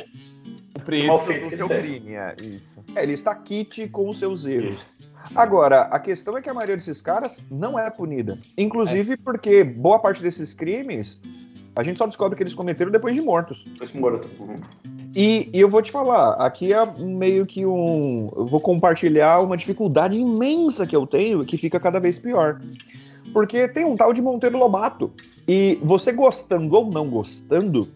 [0.76, 2.68] o preço mal feito do seu crime, é isso.
[2.94, 4.76] É, ele está kit com os seus erros.
[4.76, 4.96] Isso.
[5.34, 8.38] Agora, a questão é que a maioria desses caras não é punida.
[8.56, 11.20] Inclusive porque boa parte desses crimes
[11.76, 13.66] a gente só descobre que eles cometeram depois de mortos.
[13.82, 14.28] Esse moroto.
[14.40, 14.58] Uhum.
[15.14, 18.30] E, e eu vou te falar, aqui é meio que um.
[18.34, 22.60] Eu vou compartilhar uma dificuldade imensa que eu tenho e que fica cada vez pior.
[23.32, 25.12] Porque tem um tal de Monteiro Lobato.
[25.48, 27.88] E você gostando ou não gostando,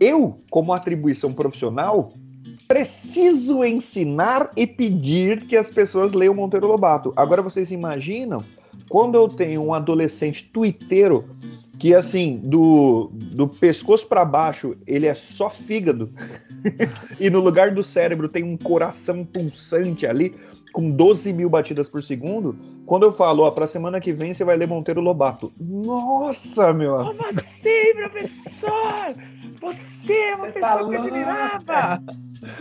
[0.00, 2.12] eu, como atribuição profissional,
[2.66, 7.12] preciso ensinar e pedir que as pessoas leiam Monteiro Lobato.
[7.14, 8.42] Agora vocês imaginam
[8.88, 11.24] quando eu tenho um adolescente tuiteiro
[11.78, 16.10] que assim, do, do pescoço para baixo, ele é só fígado.
[17.18, 20.32] e no lugar do cérebro tem um coração pulsante ali,
[20.72, 22.56] com 12 mil batidas por segundo.
[22.86, 25.52] Quando eu falo, ó, pra semana que vem você vai ler Monteiro Lobato.
[25.58, 27.16] Nossa, meu amigo.
[27.16, 29.14] Como assim, professor?
[29.60, 31.14] Você é uma Você tá pessoa que eu louco.
[31.14, 32.02] admirava!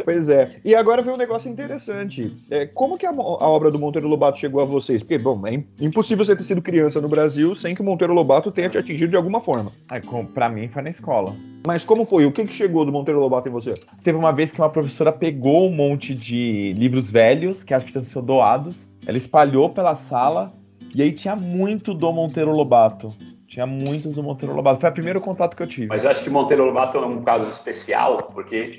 [0.05, 0.59] Pois é.
[0.63, 2.31] E agora vem um negócio interessante.
[2.51, 3.13] É, como que a, a,
[3.49, 5.01] obra do Monteiro Lobato chegou a vocês?
[5.01, 8.51] Porque, bom, é impossível você ter sido criança no Brasil sem que o Monteiro Lobato
[8.51, 9.71] tenha te atingido de alguma forma.
[9.91, 11.35] É, com, pra mim foi na escola.
[11.65, 12.25] Mas como foi?
[12.25, 13.73] O que, que chegou do Monteiro Lobato em você?
[14.03, 17.91] Teve uma vez que uma professora pegou um monte de livros velhos, que acho que
[17.91, 20.53] tinham sido doados, ela espalhou pela sala,
[20.93, 23.09] e aí tinha muito do Monteiro Lobato.
[23.47, 24.79] Tinha muitos do Monteiro Lobato.
[24.79, 25.87] Foi o primeiro contato que eu tive.
[25.87, 28.71] Mas eu acho que Monteiro Lobato é um caso especial, porque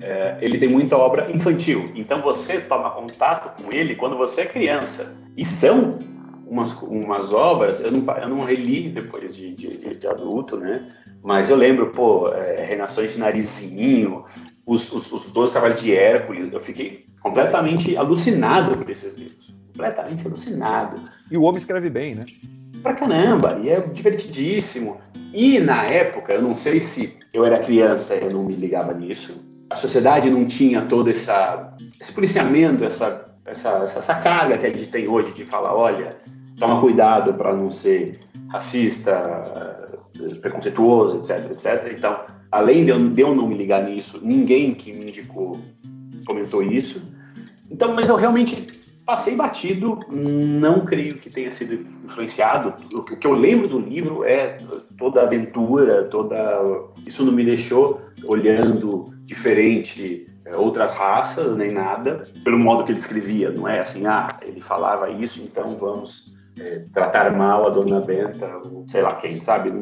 [0.00, 1.92] é, ele tem muita obra infantil.
[1.94, 5.16] Então você toma contato com ele quando você é criança.
[5.36, 5.98] E são
[6.46, 10.84] umas, umas obras, eu não, eu não reli depois de, de, de adulto, né?
[11.22, 14.24] Mas eu lembro, pô, é, Renações de Narizinho,
[14.64, 19.55] os, os, os dois trabalhos de Hércules, eu fiquei completamente alucinado por esses livros.
[19.76, 21.00] Completamente alucinado.
[21.30, 22.24] E o homem escreve bem, né?
[22.82, 25.00] Pra caramba, e é divertidíssimo.
[25.32, 28.94] E na época, eu não sei se eu era criança e eu não me ligava
[28.94, 34.72] nisso, a sociedade não tinha todo essa, esse policiamento, essa, essa, essa carga que a
[34.72, 36.16] gente tem hoje de falar, olha,
[36.58, 39.90] toma cuidado para não ser racista,
[40.40, 41.92] preconceituoso, etc, etc.
[41.96, 45.60] Então, além de eu, de eu não me ligar nisso, ninguém que me indicou
[46.26, 47.02] comentou isso.
[47.70, 48.54] Então, mas eu realmente
[49.06, 52.74] passei batido, não creio que tenha sido influenciado.
[52.92, 54.58] O que eu lembro do livro é
[54.98, 56.36] toda a aventura, toda
[57.06, 62.98] isso não me deixou olhando diferente é, outras raças nem nada, pelo modo que ele
[62.98, 68.00] escrevia, não é assim, ah, ele falava isso, então vamos é, tratar mal a dona
[68.00, 69.72] Benta, ou sei lá quem, sabe?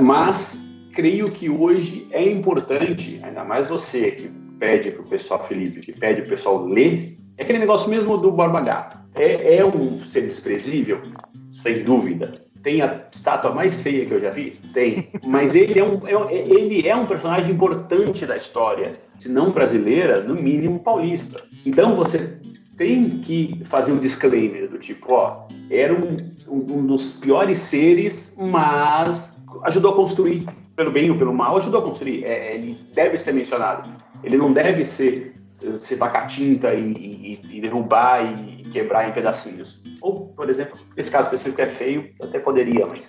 [0.00, 5.80] Mas creio que hoje é importante, ainda mais você que pede para o pessoal, Felipe,
[5.80, 8.98] que pede para o pessoal ler, é aquele negócio mesmo do Borba Gato.
[9.14, 11.00] É, é um ser desprezível?
[11.48, 12.44] Sem dúvida.
[12.62, 14.58] Tem a estátua mais feia que eu já vi?
[14.72, 15.10] Tem.
[15.24, 20.20] Mas ele é um, é, ele é um personagem importante da história, se não brasileira,
[20.22, 21.42] no mínimo paulista.
[21.66, 22.38] Então você
[22.76, 26.16] tem que fazer um disclaimer do tipo, ó, era um,
[26.48, 31.80] um, um dos piores seres, mas ajudou a construir, pelo bem ou pelo mal, ajudou
[31.80, 32.24] a construir.
[32.24, 33.88] É, ele deve ser mencionado.
[34.22, 35.33] Ele não deve ser
[35.80, 39.80] se tacar tinta e, e, e, derrubar e quebrar em pedacinhos.
[40.00, 43.08] Ou, por exemplo, esse caso específico é feio, até poderia, mas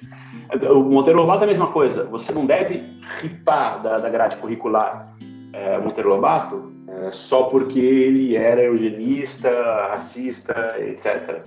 [0.69, 2.05] o Monteiro Lobato é a mesma coisa.
[2.05, 2.83] Você não deve
[3.21, 5.15] ripar da, da grade curricular
[5.53, 9.49] é, Monteiro Lobato é, só porque ele era eugenista,
[9.89, 11.41] racista, etc.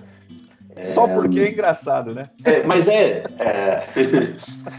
[0.75, 2.29] É, só porque é engraçado, né?
[2.43, 3.23] É, mas é.
[3.39, 3.83] é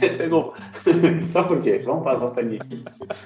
[0.16, 0.54] pegou.
[1.22, 1.78] só porque.
[1.78, 2.60] Vamos passar um paninho.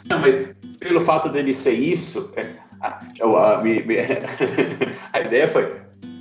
[0.09, 0.35] Não, mas
[0.79, 2.47] pelo fato dele ser isso, é,
[2.85, 5.73] a, a, a, a ideia foi: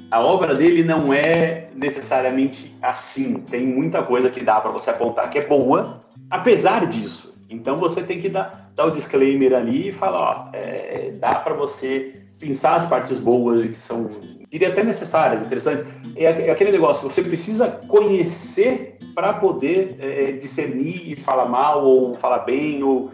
[0.09, 3.41] a obra dele não é necessariamente assim.
[3.41, 7.33] Tem muita coisa que dá para você apontar que é boa, apesar disso.
[7.49, 11.53] Então você tem que dar, dar o disclaimer ali e falar, ó, é, dá para
[11.53, 14.09] você pensar as partes boas que são,
[14.49, 15.85] diria até necessárias, interessantes.
[16.15, 22.15] É, é aquele negócio, você precisa conhecer para poder é, discernir e falar mal ou
[22.17, 23.11] falar bem, ou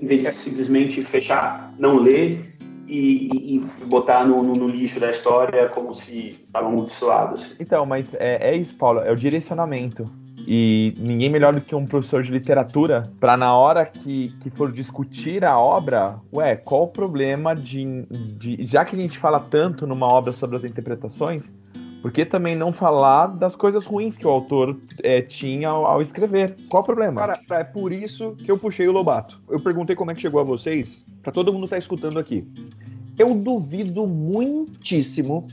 [0.00, 2.55] em vez de simplesmente fechar, não ler
[2.86, 7.56] e, e, botar no, no, no, lixo da história como se estavam amaldiçoados.
[7.58, 10.10] Então, mas é, é isso, Paulo, é o direcionamento.
[10.48, 14.70] E ninguém melhor do que um professor de literatura para na hora que, que for
[14.70, 18.06] discutir a obra, ué, qual o problema de,
[18.38, 18.64] de.
[18.64, 21.52] Já que a gente fala tanto numa obra sobre as interpretações,
[22.02, 26.02] por que também não falar das coisas ruins que o autor é, tinha ao, ao,
[26.02, 26.56] escrever?
[26.68, 27.20] Qual o problema?
[27.20, 29.40] Cara, é por isso que eu puxei o Lobato.
[29.48, 32.46] Eu perguntei como é que chegou a vocês, para todo mundo tá escutando aqui.
[33.18, 35.48] Eu duvido muitíssimo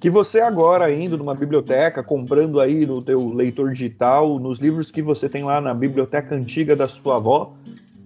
[0.00, 5.02] que você agora indo numa biblioteca, comprando aí no teu leitor digital, nos livros que
[5.02, 7.54] você tem lá na biblioteca antiga da sua avó,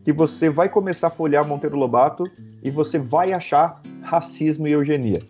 [0.05, 2.25] que você vai começar a folhear Monteiro Lobato
[2.63, 5.23] e você vai achar racismo e eugenia.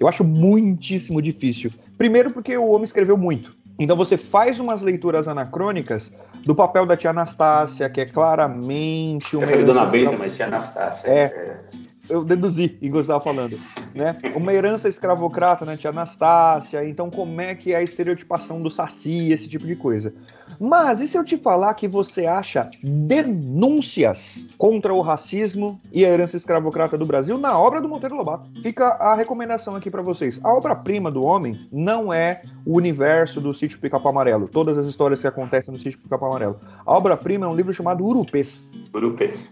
[0.00, 1.70] Eu acho muitíssimo difícil.
[1.96, 3.56] Primeiro porque o homem escreveu muito.
[3.78, 6.12] Então você faz umas leituras anacrônicas
[6.44, 9.44] do papel da tia Anastácia, que é claramente uma.
[9.44, 11.08] Eu falei Dona Benta, mas tia Anastácia.
[11.08, 11.20] É.
[11.22, 11.60] é
[12.08, 13.58] eu deduzi enquanto estava falando,
[13.94, 14.16] né?
[14.34, 15.76] Uma herança escravocrata, né?
[15.76, 20.12] Tia Anastácia, então como é que é a estereotipação do saci, esse tipo de coisa.
[20.58, 26.08] Mas e se eu te falar que você acha denúncias contra o racismo e a
[26.08, 28.50] herança escravocrata do Brasil na obra do Monteiro Lobato?
[28.62, 30.40] Fica a recomendação aqui para vocês.
[30.42, 35.20] A obra-prima do homem não é o universo do Sítio Pica-Pau Amarelo, todas as histórias
[35.20, 36.60] que acontecem no Sítio Pica-Pau Amarelo.
[36.84, 38.66] A obra-prima é um livro chamado Urupês.
[38.92, 39.48] Urupês.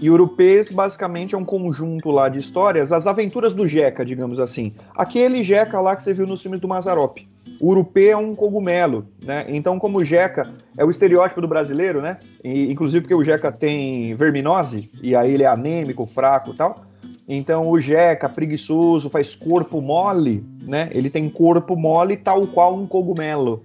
[0.00, 4.74] E Urupês basicamente é um conjunto lá de histórias, as aventuras do Jeca, digamos assim.
[4.96, 7.18] Aquele Jeca lá que você viu nos filmes do Mazarop.
[7.60, 9.44] O urupê é um cogumelo, né?
[9.48, 12.18] Então, como o Jeca é o estereótipo do brasileiro, né?
[12.42, 16.84] E, inclusive porque o Jeca tem verminose, e aí ele é anêmico, fraco e tal.
[17.26, 20.90] Então o Jeca, preguiçoso, faz corpo mole, né?
[20.92, 23.62] Ele tem corpo mole tal qual um cogumelo,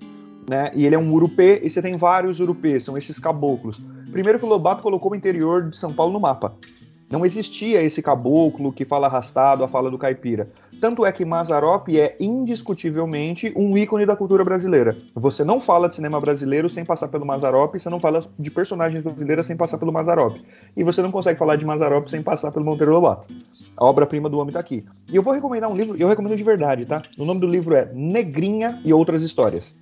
[0.50, 0.72] né?
[0.74, 3.82] E ele é um urupê, e você tem vários urupês, são esses caboclos.
[4.12, 6.54] Primeiro que o Lobato colocou o interior de São Paulo no mapa.
[7.12, 10.48] Não existia esse caboclo que fala arrastado, a fala do caipira.
[10.80, 14.95] Tanto é que Mazarop é indiscutivelmente um ícone da cultura brasileira.
[15.15, 19.04] Você não fala de cinema brasileiro sem passar pelo Mazarop, você não fala de personagens
[19.04, 20.38] brasileiras sem passar pelo Mazarop.
[20.78, 23.28] E você não consegue falar de Mazarop sem passar pelo Monteiro Lobato.
[23.76, 24.86] A obra-prima do homem está aqui.
[25.12, 27.02] E eu vou recomendar um livro, eu recomendo de verdade, tá?
[27.17, 29.76] O nome do livro é Negrinha e Outras Histórias.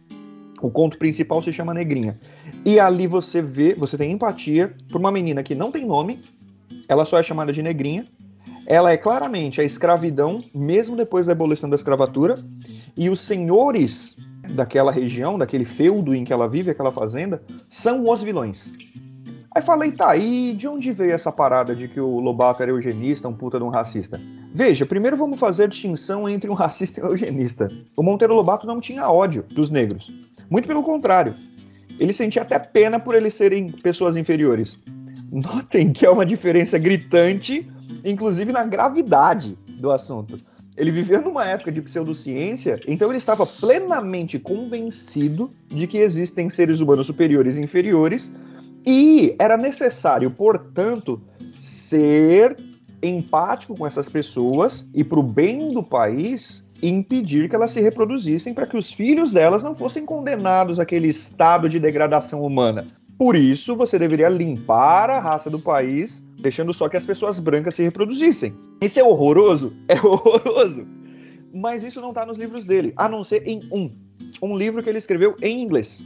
[0.62, 2.18] O conto principal se chama Negrinha.
[2.66, 6.20] E ali você vê, você tem empatia por uma menina que não tem nome,
[6.88, 8.06] ela só é chamada de negrinha.
[8.66, 12.44] Ela é claramente a escravidão, mesmo depois da abolição da escravatura.
[12.96, 14.16] E os senhores
[14.54, 18.72] daquela região, daquele feudo em que ela vive, aquela fazenda, são os vilões.
[19.54, 23.28] Aí falei, tá, e de onde veio essa parada de que o Lobato era eugenista,
[23.28, 24.22] um puta de um racista?
[24.54, 27.68] Veja, primeiro vamos fazer distinção entre um racista e um eugenista.
[27.96, 30.12] O Monteiro Lobato não tinha ódio dos negros.
[30.50, 31.34] Muito pelo contrário.
[32.00, 34.80] Ele sentia até pena por eles serem pessoas inferiores.
[35.32, 37.70] Notem que é uma diferença gritante,
[38.04, 40.40] inclusive na gravidade do assunto.
[40.76, 46.80] Ele viveu numa época de pseudociência, então ele estava plenamente convencido de que existem seres
[46.80, 48.32] humanos superiores e inferiores,
[48.86, 51.20] e era necessário, portanto,
[51.60, 52.56] ser
[53.02, 58.54] empático com essas pessoas e, para o bem do país, impedir que elas se reproduzissem
[58.54, 62.86] para que os filhos delas não fossem condenados àquele estado de degradação humana.
[63.18, 67.74] Por isso, você deveria limpar a raça do país, deixando só que as pessoas brancas
[67.74, 68.54] se reproduzissem.
[68.80, 69.74] Isso é horroroso?
[69.88, 70.86] É horroroso.
[71.52, 73.90] Mas isso não está nos livros dele, a não ser em um.
[74.42, 76.06] Um livro que ele escreveu em inglês,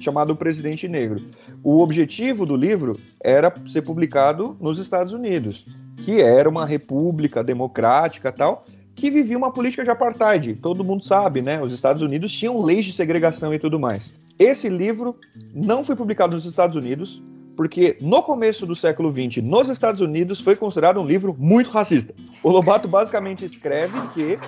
[0.00, 1.22] chamado O Presidente Negro.
[1.62, 5.66] O objetivo do livro era ser publicado nos Estados Unidos,
[6.04, 8.64] que era uma república democrática tal,
[8.96, 10.54] que vivia uma política de apartheid.
[10.54, 11.62] Todo mundo sabe, né?
[11.62, 14.12] Os Estados Unidos tinham leis de segregação e tudo mais.
[14.38, 15.16] Esse livro
[15.54, 17.22] não foi publicado nos Estados Unidos,
[17.56, 22.14] porque no começo do século XX, nos Estados Unidos, foi considerado um livro muito racista.
[22.42, 24.38] O Lobato basicamente escreve que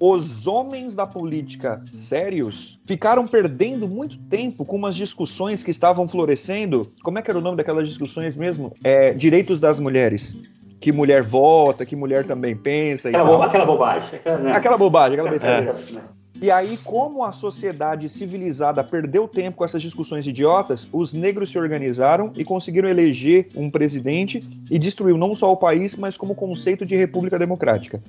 [0.00, 6.90] os homens da política sérios ficaram perdendo muito tempo com umas discussões que estavam florescendo.
[7.02, 8.74] Como é que era o nome daquelas discussões mesmo?
[8.82, 10.36] É, direitos das mulheres.
[10.82, 13.08] Que mulher vota, que mulher também pensa.
[13.08, 14.08] Aquela, aquela bobagem.
[14.16, 14.52] Aquela, né?
[14.52, 15.76] aquela bobagem, aquela besteira.
[15.96, 16.22] É.
[16.44, 21.56] E aí, como a sociedade civilizada perdeu tempo com essas discussões idiotas, os negros se
[21.56, 26.84] organizaram e conseguiram eleger um presidente e destruiu não só o país, mas como conceito
[26.84, 28.02] de república democrática.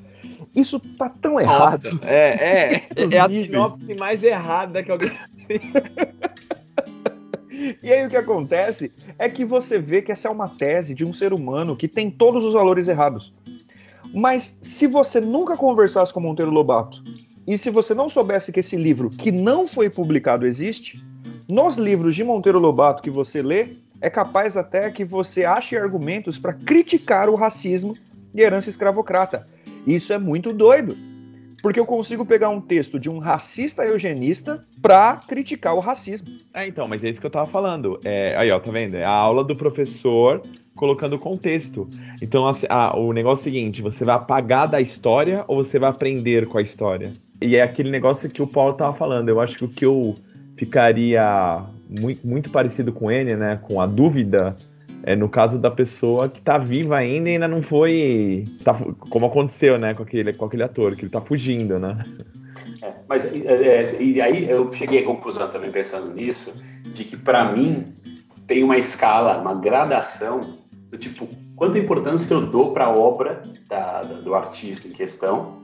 [0.56, 1.92] Isso tá tão errado.
[1.92, 5.12] Nossa, é, é, é a sinopse mais errada que alguém.
[7.82, 11.06] E aí o que acontece é que você vê que essa é uma tese de
[11.06, 13.34] um ser humano que tem todos os valores errados.
[14.14, 17.04] Mas se você nunca conversasse com Monteiro Lobato
[17.48, 21.04] e se você não soubesse que esse livro, que não foi publicado, existe,
[21.50, 26.38] nos livros de Monteiro Lobato que você lê, é capaz até que você ache argumentos
[26.38, 27.98] para criticar o racismo
[28.34, 29.48] e herança escravocrata.
[29.88, 30.96] Isso é muito doido.
[31.64, 36.28] Porque eu consigo pegar um texto de um racista eugenista para criticar o racismo.
[36.54, 38.02] É, então, mas é isso que eu tava falando.
[38.04, 38.98] É, aí, ó, tá vendo?
[38.98, 40.42] É a aula do professor
[40.76, 41.90] colocando contexto.
[42.22, 45.80] Então, assim, ah, o negócio é o seguinte: você vai apagar da história ou você
[45.80, 47.14] vai aprender com a história?
[47.42, 49.30] E é aquele negócio que o Paulo tava falando.
[49.30, 50.16] Eu acho que o que eu
[50.58, 53.58] ficaria muito, muito parecido com ele, né?
[53.62, 54.54] Com a dúvida,
[55.04, 58.46] é no caso da pessoa que tá viva ainda e ainda não foi.
[58.64, 58.74] Tá,
[59.10, 62.04] como aconteceu, né, com aquele, com aquele ator, que ele tá fugindo, né?
[62.82, 66.54] É, mas é, é, e aí eu cheguei à conclusão também pensando nisso,
[66.94, 67.94] de que para mim
[68.48, 70.58] tem uma escala, uma gradação
[70.90, 75.62] do tipo quanta importância eu dou para a obra da, do artista em questão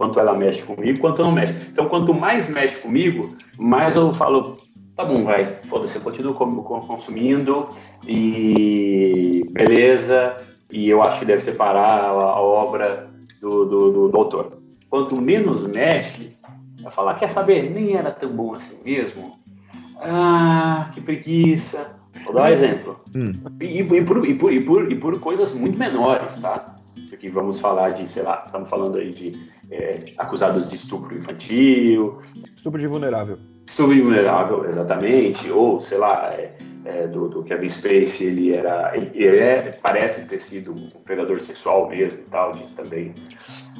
[0.00, 1.54] quanto ela mexe comigo, quanto não mexe.
[1.70, 4.56] Então, quanto mais mexe comigo, mais eu falo,
[5.00, 7.68] tá bom, vai, foda-se, eu continuo consumindo
[8.06, 10.36] e beleza,
[10.70, 13.08] e eu acho que deve separar a, obra
[13.40, 14.58] do, do, do, do, autor.
[14.90, 16.36] Quanto menos mexe,
[16.84, 19.38] eu falar, quer saber, nem era tão bom assim mesmo.
[19.96, 21.98] Ah, que preguiça.
[22.24, 23.00] Vou dar um exemplo.
[23.14, 23.32] Hum.
[23.60, 26.76] E, e, por, e, por, e, por, e por coisas muito menores, tá?
[27.08, 32.18] Porque vamos falar de, sei lá, estamos falando aí de é, acusados de estupro infantil.
[32.56, 33.38] Estupro de vulnerável.
[33.70, 35.48] Estupro de vulnerável, exatamente.
[35.48, 36.50] Ou, sei lá, é,
[36.84, 38.92] é, do, do, Kevin Spacey, ele era.
[38.96, 43.14] Ele é, parece ter sido um predador sexual mesmo e tal, de, também.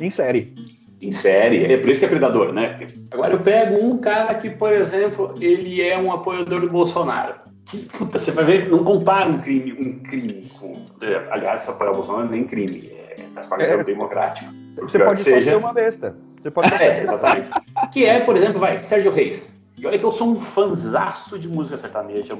[0.00, 0.54] Em série.
[1.02, 2.86] Em série, é por isso que é predador, né?
[3.10, 7.34] Agora eu pego um cara que, por exemplo, ele é um apoiador do Bolsonaro.
[7.64, 10.84] Que, puta, você vai ver, não compara um crime, um crime com.
[11.02, 12.92] É, aliás, apoiar o Bolsonaro nem crime.
[12.92, 13.76] É, faz parte é.
[13.76, 14.52] do democrático.
[14.82, 15.50] Você pode seja...
[15.50, 16.16] ser uma besta.
[16.40, 17.50] Você pode ser é, exatamente.
[17.92, 19.58] que é, por exemplo, vai, Sérgio Reis.
[19.80, 22.38] E olha que eu sou um fanzaço de música sertaneja,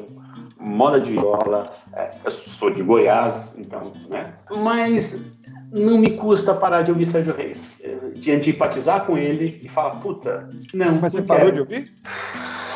[0.59, 4.35] moda de viola, é, eu sou de Goiás, então, né?
[4.51, 5.25] Mas
[5.73, 7.81] não me custa parar de ouvir Sérgio Reis,
[8.15, 10.97] de antipatizar com ele e falar, puta, não.
[11.01, 11.91] Mas não você parou de ouvir?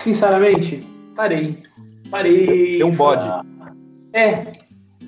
[0.02, 1.62] Sinceramente, parei.
[2.10, 2.78] Parei.
[2.78, 3.28] Tem um bode.
[4.14, 4.63] É.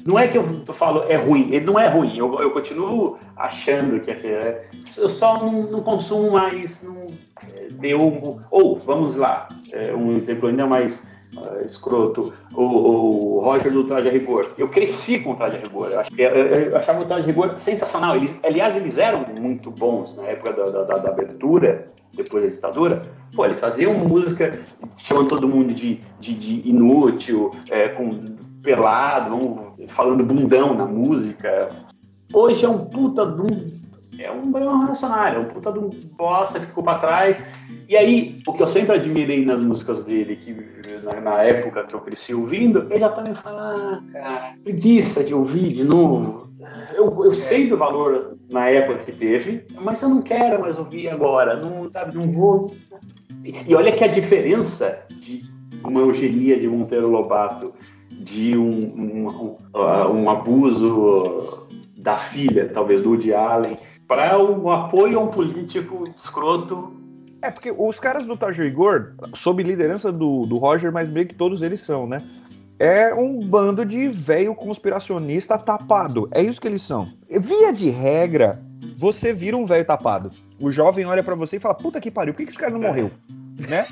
[0.07, 3.99] Não é que eu falo é ruim, ele não é ruim, eu, eu continuo achando
[3.99, 4.15] que é.
[4.15, 4.65] é
[4.97, 7.09] eu só não, não consumo mais, não
[7.55, 8.41] é, deu.
[8.51, 11.05] Ou, vamos lá, é, um exemplo ainda mais
[11.37, 14.49] uh, escroto, o, o, Roger do Traje a Rigor.
[14.57, 17.59] Eu cresci com o Traje a Rigor, eu, eu, eu achava o Traje a Rigor
[17.59, 18.15] sensacional.
[18.15, 23.03] Eles, aliás, eles eram muito bons na época da, da, da abertura, depois da ditadura.
[23.35, 24.57] Pô, eles faziam música
[24.97, 31.69] chamando todo mundo de, de, de inútil, é, com pelado, falando bundão na música.
[32.33, 33.77] Hoje é um puta de um.
[34.19, 37.43] É um, é um é um puta de um bosta que ficou pra trás.
[37.89, 40.57] E aí, o que eu sempre admirei nas músicas dele, que
[41.03, 45.35] na, na época que eu cresci ouvindo, ele já também fala, ah, cara, preguiça de
[45.35, 46.47] ouvir de novo.
[46.95, 51.09] Eu, eu sei do valor na época que teve, mas eu não quero mais ouvir
[51.09, 52.75] agora, não, sabe, não vou.
[53.45, 55.45] E, e olha que a diferença de
[55.85, 57.73] uma eugenia de Monteiro Lobato,
[58.19, 65.19] de um, um, um, um abuso da filha, talvez, do Woody Allen, para o apoio
[65.19, 66.97] a um político escroto
[67.43, 71.35] é, porque os caras do Taj Igor, sob liderança do, do Roger, mas meio que
[71.35, 72.23] todos eles são, né?
[72.79, 76.29] É um bando de velho conspiracionista tapado.
[76.33, 77.09] É isso que eles são.
[77.29, 78.61] Via de regra,
[78.99, 80.31] você vira um velho tapado.
[80.61, 82.73] O jovem olha para você e fala: Puta que pariu, por que, que esse cara
[82.73, 83.11] não morreu?
[83.69, 83.87] né?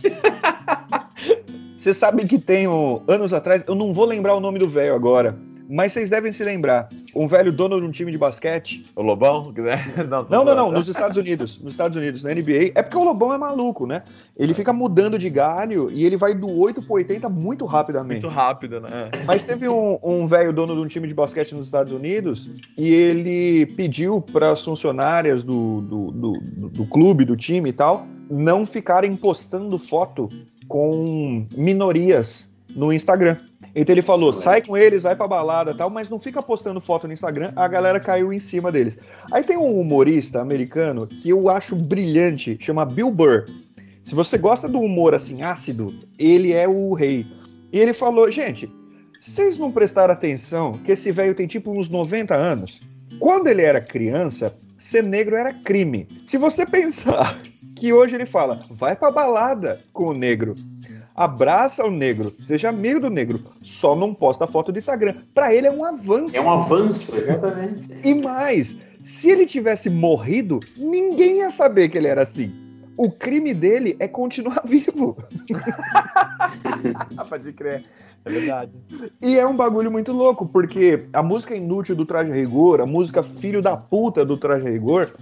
[1.84, 4.94] Você sabe que tem um, anos atrás, eu não vou lembrar o nome do velho
[4.94, 5.36] agora,
[5.68, 8.86] mas vocês devem se lembrar, um velho dono de um time de basquete.
[8.96, 9.52] O Lobão?
[10.08, 11.60] não, não, não, não, nos Estados Unidos.
[11.60, 12.72] Nos Estados Unidos, na NBA.
[12.74, 14.02] É porque o Lobão é maluco, né?
[14.34, 18.22] Ele fica mudando de galho e ele vai do 8 pro 80 muito rapidamente.
[18.22, 19.10] Muito rápido, né?
[19.26, 23.66] Mas teve um velho dono de um time de basquete nos Estados Unidos e ele
[23.76, 26.32] pediu para as funcionárias do, do, do,
[26.70, 30.30] do clube, do time e tal, não ficarem postando foto
[30.68, 33.36] com minorias no Instagram.
[33.74, 37.06] Então ele falou: sai com eles, vai pra balada tal, mas não fica postando foto
[37.06, 37.52] no Instagram.
[37.56, 38.96] A galera caiu em cima deles.
[39.32, 43.46] Aí tem um humorista americano que eu acho brilhante, chama Bill Burr.
[44.04, 47.26] Se você gosta do humor assim ácido, ele é o rei.
[47.72, 48.70] E ele falou: gente,
[49.18, 52.80] vocês não prestaram atenção que esse velho tem tipo uns 90 anos?
[53.18, 56.06] Quando ele era criança, ser negro era crime.
[56.26, 57.40] Se você pensar
[57.84, 60.56] que hoje ele fala, vai pra balada com o negro
[61.14, 65.14] abraça o negro, seja amigo do negro, só não posta foto do Instagram.
[65.32, 66.36] Para ele é um avanço.
[66.36, 67.88] É um avanço, exatamente.
[68.02, 72.52] E mais, se ele tivesse morrido, ninguém ia saber que ele era assim.
[72.96, 75.16] O crime dele é continuar vivo.
[77.28, 77.84] Pode crer.
[78.24, 78.72] É verdade.
[79.20, 83.22] E é um bagulho muito louco, porque a música inútil do Traje Rigor, a música
[83.22, 85.12] filho da puta do Traje Rigor,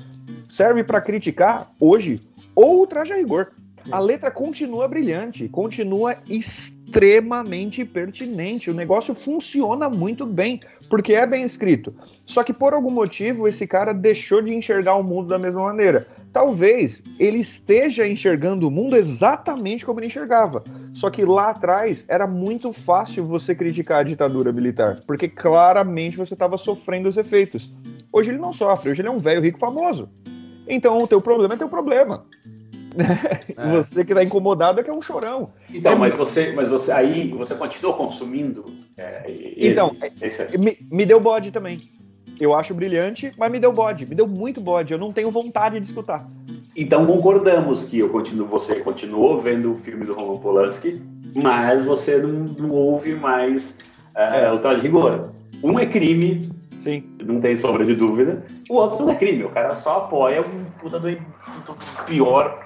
[0.47, 2.21] serve para criticar hoje
[2.55, 3.53] ou Traje Rigor
[3.91, 8.71] a letra continua brilhante, continua extremamente pertinente.
[8.71, 11.93] O negócio funciona muito bem, porque é bem escrito.
[12.25, 16.07] Só que por algum motivo esse cara deixou de enxergar o mundo da mesma maneira.
[16.33, 20.63] Talvez ele esteja enxergando o mundo exatamente como ele enxergava.
[20.95, 26.35] Só que lá atrás era muito fácil você criticar a ditadura militar, porque claramente você
[26.35, 27.71] estava sofrendo os efeitos.
[28.13, 30.09] Hoje ele não sofre, hoje ele é um velho rico famoso.
[30.69, 32.25] Então o teu problema é teu problema.
[33.57, 33.73] É.
[33.77, 35.51] Você que tá incomodado é que é um chorão.
[35.73, 38.65] Então, é mas você, mas você aí você continua consumindo.
[38.97, 39.25] É,
[39.57, 40.59] então, esse...
[40.59, 41.81] me, me deu bode também.
[42.41, 44.93] Eu acho brilhante, mas me deu bode, me deu muito bode.
[44.93, 46.29] Eu não tenho vontade de escutar.
[46.77, 51.01] Então concordamos que eu continuo, você continuou vendo o filme do Roman Polanski,
[51.43, 53.79] mas você não, não ouve mais
[54.17, 55.31] uh, o Traje Rigor.
[55.63, 56.51] Um é crime,
[56.83, 57.05] Sim.
[57.25, 58.45] Não tem sombra de dúvida.
[58.69, 59.45] O outro não é crime.
[59.45, 62.61] O cara só apoia um puta do, do pior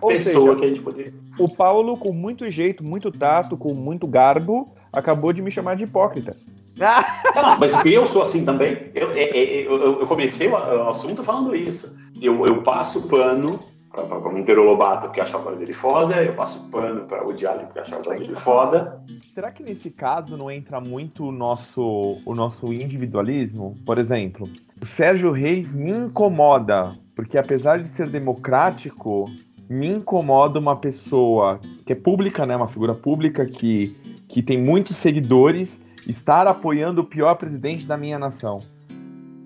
[0.00, 1.14] ou pessoa seja, que a gente poderia.
[1.38, 5.84] O Paulo, com muito jeito, muito tato, com muito garbo, acabou de me chamar de
[5.84, 6.36] hipócrita.
[6.76, 7.22] Tá,
[7.60, 8.90] mas eu sou assim também.
[8.92, 11.96] Eu, é, é, eu, eu comecei o assunto falando isso.
[12.20, 13.60] Eu, eu passo pano
[13.90, 17.78] para o Monteiro Lobato, que achava dele foda, eu passo pano para o Diário, que
[17.78, 19.02] achava dele foda.
[19.34, 23.76] Será que nesse caso não entra muito o nosso, o nosso individualismo?
[23.84, 24.48] Por exemplo,
[24.80, 29.24] o Sérgio Reis me incomoda, porque apesar de ser democrático,
[29.68, 33.96] me incomoda uma pessoa que é pública, né, uma figura pública que,
[34.28, 38.60] que tem muitos seguidores, estar apoiando o pior presidente da minha nação.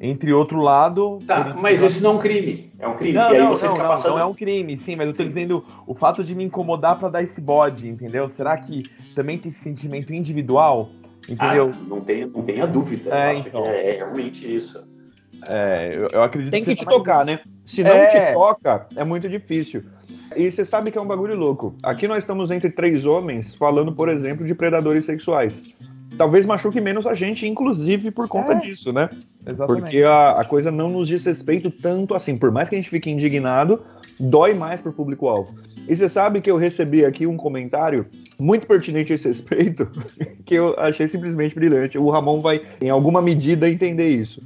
[0.00, 1.18] Entre outro lado.
[1.26, 2.70] Tá, mas isso não é um crime.
[2.78, 3.14] É um crime.
[3.14, 4.12] Não, e aí não, você não, fica não, passando.
[4.12, 5.28] não é um crime, sim, mas eu tô Sim.
[5.28, 8.28] dizendo o fato de me incomodar pra dar esse bode, entendeu?
[8.28, 8.82] Será que
[9.14, 10.90] também tem esse sentimento individual?
[11.28, 11.70] Entendeu?
[11.72, 13.10] Ah, não, tenha, não tenha dúvida.
[13.14, 13.62] É, eu acho então.
[13.62, 14.86] que é, é realmente isso.
[15.46, 17.32] É, eu, eu acredito Tem que seja te mais tocar, isso.
[17.32, 17.40] né?
[17.64, 18.06] Se não É.
[18.06, 19.84] te toca, é muito difícil.
[20.36, 21.74] E você sabe que é um bagulho louco.
[21.82, 25.62] Aqui nós estamos entre três homens falando, por exemplo, de predadores sexuais.
[26.16, 28.60] Talvez machuque menos a gente, inclusive por conta É.
[28.60, 29.08] disso, né?
[29.46, 29.82] Exatamente.
[29.82, 32.36] Porque a, a coisa não nos diz respeito tanto assim.
[32.36, 33.82] Por mais que a gente fique indignado,
[34.18, 35.54] dói mais pro público-alvo.
[35.86, 38.06] E você sabe que eu recebi aqui um comentário
[38.38, 39.86] muito pertinente a esse respeito,
[40.46, 41.98] que eu achei simplesmente brilhante.
[41.98, 44.42] O Ramon vai, em alguma medida, entender isso.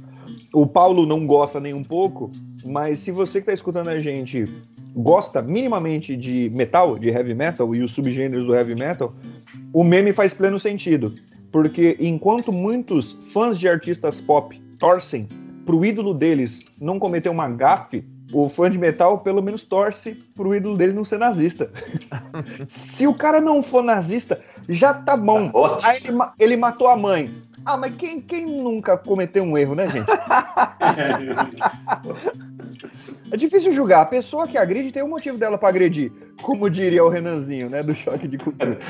[0.53, 2.31] O Paulo não gosta nem um pouco,
[2.65, 4.49] mas se você que está escutando a gente
[4.95, 9.13] gosta minimamente de metal, de heavy metal e os subgêneros do heavy metal,
[9.71, 11.13] o meme faz pleno sentido.
[11.51, 15.27] Porque enquanto muitos fãs de artistas pop torcem
[15.65, 20.55] pro ídolo deles não cometer uma gafe, o fã de metal pelo menos torce pro
[20.55, 21.71] ídolo dele não ser nazista.
[22.65, 25.51] Se o cara não for nazista, já tá bom.
[25.51, 25.89] Tá.
[25.89, 27.31] Aí ele, ele matou a mãe.
[27.65, 30.07] Ah, mas quem, quem nunca cometeu um erro, né, gente?
[33.31, 34.01] É difícil julgar.
[34.01, 36.11] A pessoa que agride tem um motivo dela pra agredir.
[36.41, 37.83] Como diria o Renanzinho, né?
[37.83, 38.79] Do choque de cultura.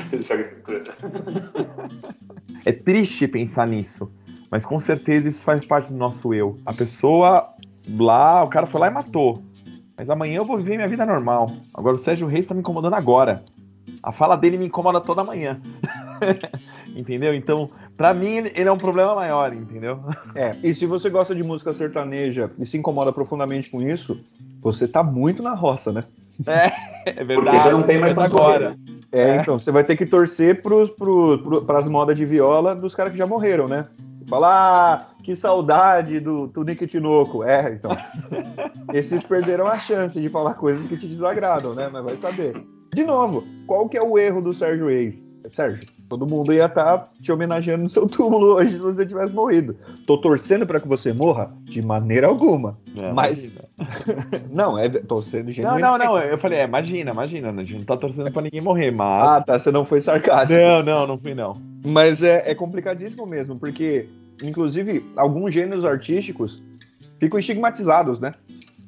[2.64, 4.12] É triste pensar nisso,
[4.50, 6.58] mas com certeza isso faz parte do nosso eu.
[6.66, 7.54] A pessoa
[7.98, 9.42] lá, o cara foi lá e matou.
[9.96, 11.50] Mas amanhã eu vou viver minha vida normal.
[11.72, 13.42] Agora o Sérgio Reis tá me incomodando agora.
[14.02, 15.58] A fala dele me incomoda toda manhã.
[16.94, 17.34] entendeu?
[17.34, 17.70] Então,
[18.00, 20.00] pra mim, ele é um problema maior, entendeu?
[20.34, 24.18] É, e se você gosta de música sertaneja e se incomoda profundamente com isso,
[24.58, 26.04] você tá muito na roça, né?
[27.04, 27.34] É verdade.
[27.34, 28.74] Porque você não tem mais pra agora.
[29.12, 29.36] É, É.
[29.36, 33.12] então, você vai ter que torcer pros, pro, pro, pras modas de viola dos caras
[33.12, 33.86] que já morreram, né?
[34.28, 37.44] Falar, ah, que saudade do, Nick Tinoco.
[37.44, 37.90] É, então.
[38.94, 41.90] Esses perderam a chance de falar coisas que te desagradam, né?
[41.92, 42.64] Mas vai saber.
[42.94, 45.22] De novo, qual que é o erro do Sérgio Reis?
[45.52, 49.76] Sérgio, todo mundo ia estar te homenageando no seu túmulo hoje se você tivesse morrido.
[50.08, 51.52] Tô torcendo para que você morra?
[51.62, 52.76] De maneira alguma.
[52.96, 53.48] É, Mas-.
[54.50, 56.04] Não, é torcendo Não, genuinamente.
[56.04, 56.18] não, não.
[56.18, 57.52] Eu falei, é, imagina, imagina.
[57.52, 57.62] né?
[57.62, 59.44] A gente não tá torcendo pra ninguém morrer, Ah, mas.
[59.44, 60.60] tá, você não foi sarcástico.
[60.60, 61.56] não, não, não fui não.
[61.86, 64.08] Mas é, é complicadíssimo mesmo, porque,
[64.42, 66.60] inclusive, alguns gêneros artísticos
[67.20, 68.32] ficam estigmatizados, né?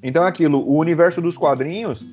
[0.03, 2.05] Então é aquilo, o universo dos quadrinhos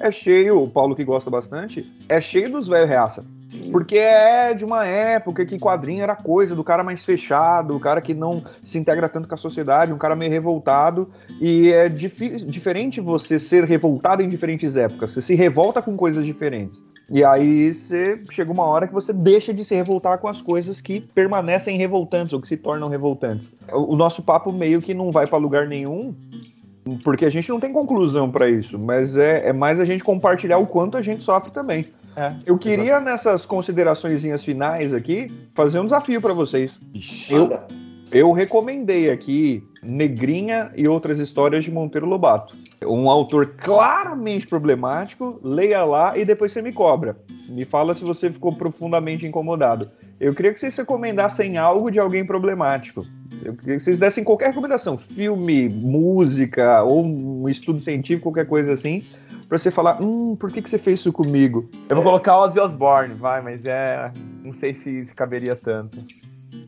[0.00, 3.24] é cheio, o Paulo que gosta bastante, é cheio dos velhos reaça.
[3.70, 8.00] Porque é de uma época que quadrinho era coisa do cara mais fechado, o cara
[8.00, 11.10] que não se integra tanto com a sociedade, um cara meio revoltado.
[11.40, 15.10] E é diferente você ser revoltado em diferentes épocas.
[15.10, 16.82] Você se revolta com coisas diferentes.
[17.10, 20.80] E aí você chega uma hora que você deixa de se revoltar com as coisas
[20.80, 23.50] que permanecem revoltantes ou que se tornam revoltantes.
[23.70, 26.14] O, nosso papo meio que não vai pra lugar nenhum,
[27.02, 30.58] porque a gente não tem conclusão pra isso, mas é, é mais a gente compartilhar
[30.58, 31.86] o quanto a gente sofre também.
[32.16, 32.34] É.
[32.46, 36.80] Eu queria, nessas considerações finais aqui, fazer um desafio pra vocês.
[37.28, 37.58] Eu,
[38.12, 42.54] eu recomendei aqui Negrinha e outras histórias de Monteiro Lobato.
[42.86, 47.16] Um autor claramente problemático, leia lá e depois você me cobra.
[47.48, 49.90] Me fala se você ficou profundamente incomodado.
[50.20, 53.04] Eu queria que vocês recomendassem algo de alguém problemático.
[53.44, 58.72] Eu queria que vocês dessem qualquer recomendação, filme, música, ou um estudo científico, qualquer coisa
[58.72, 59.02] assim,
[59.48, 61.68] pra você falar, hum, por que, que você fez isso comigo?
[61.88, 64.10] Eu vou colocar Ozzy Osbourne, vai, mas é.
[64.42, 66.04] Não sei se, se caberia tanto.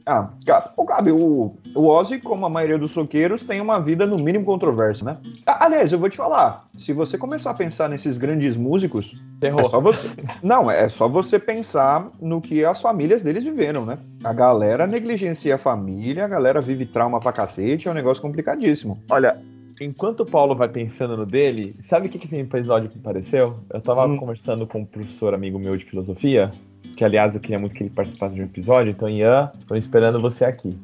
[0.09, 0.31] Ah,
[0.77, 4.45] o cabe, o, o Ozzy, como a maioria dos soqueiros, tem uma vida no mínimo
[4.45, 5.17] controversa, né?
[5.45, 9.61] Ah, aliás, eu vou te falar, se você começar a pensar nesses grandes músicos, Terror.
[9.61, 10.09] é só você.
[10.41, 13.99] Não, é só você pensar no que as famílias deles viveram, né?
[14.23, 19.03] A galera negligencia a família, a galera vive trauma pra cacete, é um negócio complicadíssimo.
[19.11, 19.37] Olha,
[19.81, 23.59] enquanto o Paulo vai pensando no dele, sabe o que, que esse episódio me pareceu?
[23.73, 24.17] Eu tava Hum.
[24.17, 26.51] conversando com um professor amigo meu de filosofia,
[26.97, 30.21] que aliás eu queria muito que ele participasse de um episódio, então Ian, tô esperando
[30.21, 30.77] você aqui.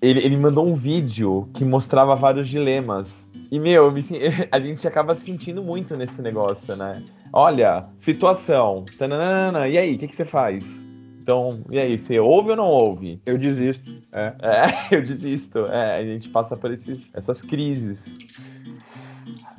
[0.00, 3.28] Ele, ele mandou um vídeo que mostrava vários dilemas.
[3.50, 4.04] E, meu, eu me
[4.50, 7.02] a gente acaba se sentindo muito nesse negócio, né?
[7.32, 10.86] Olha, situação, tananana, e aí, o que, que você faz?
[11.28, 13.20] Então, e aí, você ouve ou não ouve?
[13.26, 13.92] Eu desisto.
[14.10, 14.32] É.
[14.40, 15.58] É, eu desisto.
[15.66, 18.02] É, a gente passa por esses, essas crises.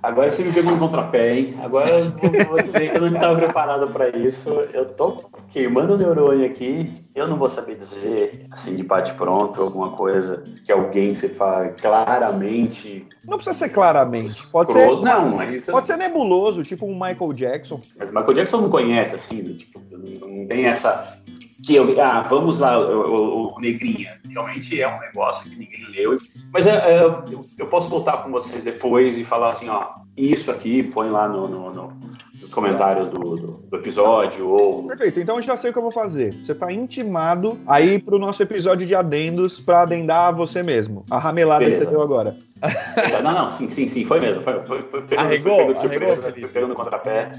[0.02, 1.54] Agora você me pegou no contrapé, hein?
[1.62, 2.10] Agora eu
[2.48, 4.50] vou, dizer que eu não estava preparado para isso.
[4.74, 7.04] Eu tô queimando o neurônio aqui.
[7.14, 11.68] Eu não vou saber dizer, assim, de bate pronto, alguma coisa que alguém se fala
[11.68, 13.06] claramente.
[13.26, 14.88] Não precisa ser claramente, pode ser.
[15.02, 17.82] Não, mas, pode ser nebuloso, tipo um Michael Jackson.
[17.98, 21.19] mas Michael Jackson não conhece, assim, tipo, não tem essa.
[21.66, 24.20] Que eu, ah, vamos lá, o, o- Negrinha.
[24.28, 26.18] realmente é um negócio que ninguém leu.
[26.52, 30.50] Mas é, é, eu, eu, posso voltar com vocês depois e falar assim, ó, isso
[30.50, 31.94] aqui põe lá no, no, no
[32.42, 34.88] nos comentários do, do, do, episódio ou...
[34.88, 36.34] Perfeito, então eu já sei o que eu vou fazer.
[36.34, 41.06] Você está intimado aí para o nosso episódio de adendos para adendar você mesmo.
[41.10, 41.82] A ramelada Beleza.
[41.82, 42.36] que você deu agora.
[43.24, 44.44] Não, não, sim, sim, sim, foi mesmo.
[44.44, 47.32] Foi, foi, foi pegando, arregou, foi pegando surpresa, arregou, pegando contrapé.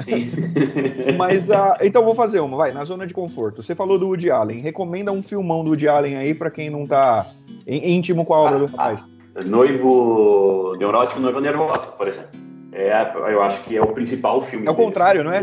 [0.00, 0.30] Sim.
[1.18, 3.62] Mas, uh, então vou fazer uma, vai, na zona de conforto.
[3.62, 4.60] Você falou do Woody Allen.
[4.60, 7.26] Recomenda um filmão do Woody Allen aí para quem não tá
[7.66, 9.10] íntimo com a obra ah, do rapaz.
[9.34, 12.51] Ah, noivo neurótico, noivo nervoso, por exemplo.
[12.74, 14.66] É, eu acho que é o principal filme.
[14.66, 15.42] É o contrário, não é?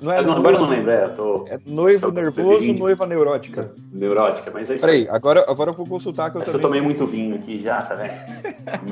[0.00, 1.08] Não é, não, agora eu não lembro, é.
[1.08, 3.74] Tô, é noivo tô nervoso, noiva neurótica.
[3.92, 4.86] Neurótica, mas é isso.
[4.86, 6.60] Peraí, agora, agora eu vou consultar que eu também.
[6.60, 8.10] Eu tomei muito vinho aqui já, tá vendo?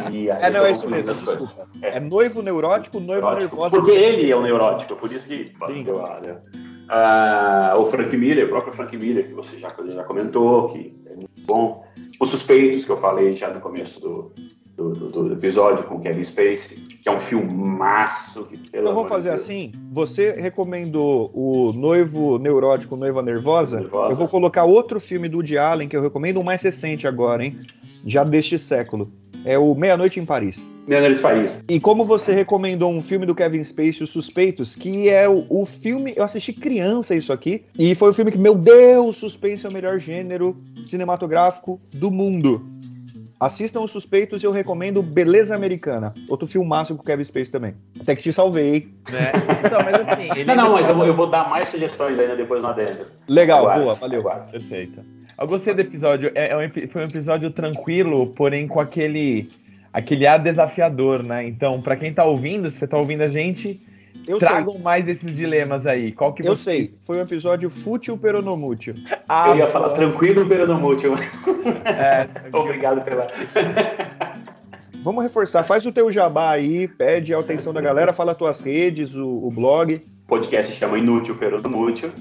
[0.13, 1.69] E é, não, é isso mesmo, desculpa.
[1.81, 1.99] É.
[1.99, 2.01] é.
[2.01, 3.71] noivo neurótico, noiva nervosa.
[3.71, 5.45] Porque ele é o neurótico, por isso que.
[5.47, 5.87] Sim.
[6.89, 11.15] Ah, o Frank Miller, o próprio Frank Miller, que você já, já comentou, que é
[11.15, 11.85] muito bom.
[12.21, 14.33] Os Suspeitos, que eu falei já no começo do,
[14.79, 18.45] do, do, do, episódio com Kevin Spacey, que é um filmaço.
[18.45, 19.43] Que, então vamos fazer Deus.
[19.43, 23.81] assim: você recomendou o Noivo Neurótico, Noiva Nervosa.
[23.81, 24.13] Nervosa.
[24.13, 27.45] Eu vou colocar outro filme do Woody Allen que eu recomendo, um mais recente agora,
[27.45, 27.59] hein?
[28.07, 29.11] Já deste século.
[29.45, 30.69] É o Meia-Noite em Paris.
[30.87, 31.65] Meia-Noite em Paris.
[31.69, 35.67] E como você recomendou um filme do Kevin Spacey, Os Suspeitos, que é o, o
[35.67, 36.13] filme.
[36.15, 39.73] Eu assisti criança isso aqui, e foi o filme que, meu Deus, suspense é o
[39.73, 40.57] melhor gênero
[40.87, 42.78] cinematográfico do mundo.
[43.41, 46.13] Assistam Os Suspeitos e eu recomendo Beleza Americana.
[46.29, 47.75] Outro filmaço com o Kevin Space também.
[48.01, 48.89] Até que te salvei.
[49.13, 49.67] É.
[49.67, 52.63] Então, mas assim, não, não, mas eu vou, eu vou, dar mais sugestões ainda depois
[52.63, 53.07] no adentro.
[53.29, 54.21] Legal, boa, valeu.
[54.21, 54.51] Aguarde.
[54.51, 55.05] Perfeito.
[55.39, 56.33] Eu gostei do episódio.
[56.35, 59.49] É, é um, foi um episódio tranquilo, porém com aquele
[59.93, 61.47] aquele ar desafiador, né?
[61.47, 63.81] Então, para quem tá ouvindo, se você tá ouvindo a gente,
[64.27, 64.83] eu Tragam sei.
[64.83, 66.13] mais desses dilemas aí.
[66.13, 66.95] Qual que Eu sei.
[67.01, 68.95] Foi um episódio fútil peronomútil.
[69.29, 71.15] Ah, eu ia falar tranquilo peronomútil.
[71.85, 73.27] É, Obrigado pela.
[75.03, 75.65] Vamos reforçar.
[75.65, 79.27] Faz o teu jabá aí, pede a atenção da galera, fala as tuas redes, o,
[79.27, 79.95] o blog.
[79.95, 82.13] O podcast chama Inútil Peronomútil.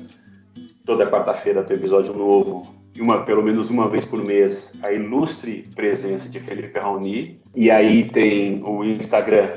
[0.86, 6.30] Toda quarta-feira tem episódio novo uma, pelo menos uma vez por mês, a ilustre presença
[6.30, 7.40] de Felipe Raoni.
[7.56, 9.50] E aí tem o Instagram,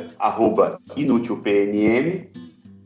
[0.96, 2.26] inútilpnm.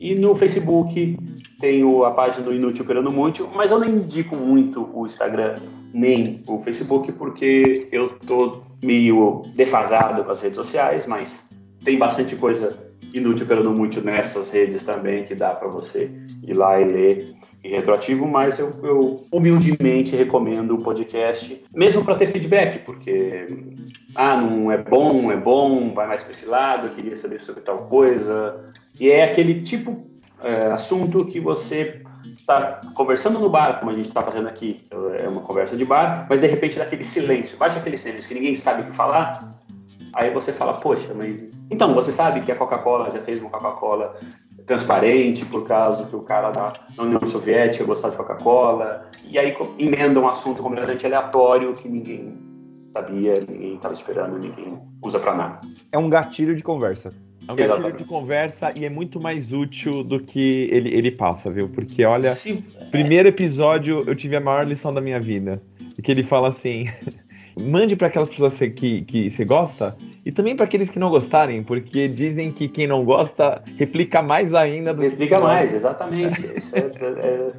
[0.00, 1.16] E no Facebook
[1.60, 5.56] tem a página do Inútil Operando Muito, mas eu não indico muito o Instagram
[5.94, 11.48] nem o Facebook, porque eu tô meio defasado com as redes sociais, mas
[11.84, 12.76] tem bastante coisa
[13.14, 16.10] inútil operando muito nessas redes também que dá para você
[16.42, 17.34] ir lá e ler
[17.64, 23.48] e retroativo, mas eu, eu humildemente recomendo o podcast, mesmo para ter feedback, porque
[24.14, 27.78] ah, não é bom, é bom, vai mais para esse lado, queria saber sobre tal
[27.86, 28.70] coisa.
[29.00, 30.04] E é aquele tipo
[30.42, 32.02] é, assunto que você
[32.36, 34.84] está conversando no bar, como a gente está fazendo aqui,
[35.18, 38.56] é uma conversa de bar, mas de repente daquele silêncio, baixa aquele silêncio que ninguém
[38.56, 39.58] sabe o que falar,
[40.12, 44.20] aí você fala, poxa, mas então você sabe que a Coca-Cola já fez uma Coca-Cola
[44.66, 50.20] transparente, por causa que o cara da União Soviética gostava de Coca-Cola, e aí emenda
[50.20, 52.38] um assunto completamente aleatório que ninguém
[52.92, 55.60] sabia, ninguém estava esperando, ninguém usa para nada.
[55.92, 57.12] É um gatilho de conversa.
[57.46, 57.98] É um gatilho Exatamente.
[57.98, 61.68] de conversa e é muito mais útil do que ele, ele passa, viu?
[61.68, 62.54] Porque, olha, Se...
[62.90, 65.60] primeiro episódio eu tive a maior lição da minha vida.
[66.02, 66.88] Que ele fala assim:
[67.56, 71.62] mande para aquelas pessoas que, que você gosta e também para aqueles que não gostarem,
[71.62, 74.92] porque dizem que quem não gosta replica mais ainda.
[74.92, 76.46] Do replica mais, exatamente.
[76.72, 77.52] É, é...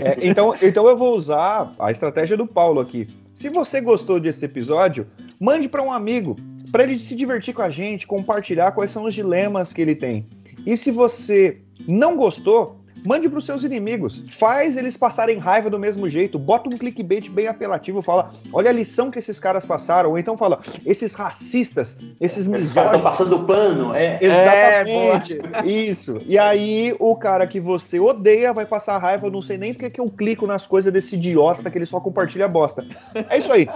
[0.00, 3.06] É, então, então eu vou usar a estratégia do Paulo aqui.
[3.34, 5.06] Se você gostou desse episódio,
[5.40, 6.36] mande para um amigo,
[6.70, 10.26] para ele se divertir com a gente, compartilhar quais são os dilemas que ele tem.
[10.64, 14.22] E se você não gostou, Mande para os seus inimigos.
[14.28, 16.38] Faz eles passarem raiva do mesmo jeito.
[16.38, 18.00] Bota um clickbait bem apelativo.
[18.02, 20.10] Fala, olha a lição que esses caras passaram.
[20.10, 22.86] Ou então fala, esses racistas, esses misóginos.
[22.86, 24.18] estão passando pano, é.
[24.20, 25.40] Exatamente.
[25.52, 26.20] É, isso.
[26.26, 29.26] E aí o cara que você odeia vai passar raiva.
[29.26, 32.00] Eu não sei nem porque que eu clico nas coisas desse idiota que ele só
[32.00, 32.84] compartilha bosta.
[33.28, 33.68] É isso aí.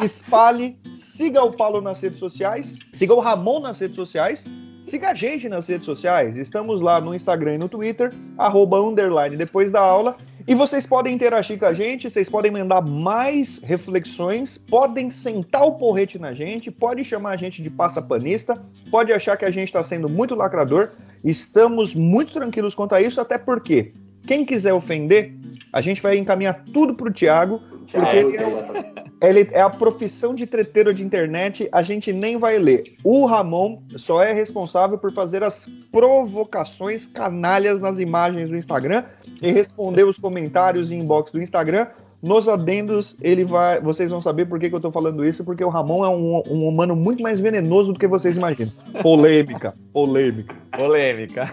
[0.00, 4.48] Espalhe, siga o Paulo nas redes sociais, siga o Ramon nas redes sociais
[4.90, 6.36] Siga a gente nas redes sociais.
[6.36, 10.16] Estamos lá no Instagram e no Twitter, arroba underline depois da aula.
[10.48, 15.74] E vocês podem interagir com a gente, vocês podem mandar mais reflexões, podem sentar o
[15.74, 18.60] porrete na gente, pode chamar a gente de passapanista,
[18.90, 20.90] pode achar que a gente está sendo muito lacrador.
[21.22, 23.92] Estamos muito tranquilos quanto a isso, até porque
[24.26, 25.32] quem quiser ofender,
[25.72, 27.62] a gente vai encaminhar tudo para o Thiago,
[27.92, 32.58] porque ele é, ele é a profissão de treteiro de internet, a gente nem vai
[32.58, 32.82] ler.
[33.04, 39.04] O Ramon só é responsável por fazer as provocações canalhas nas imagens do Instagram
[39.42, 41.86] e responder os comentários e inbox do Instagram
[42.22, 43.80] Nos adendos, ele vai.
[43.80, 46.42] Vocês vão saber por que, que eu tô falando isso, porque o Ramon é um,
[46.48, 48.72] um humano muito mais venenoso do que vocês imaginam.
[49.02, 50.54] Polêmica, polêmica.
[50.76, 51.50] Polêmica.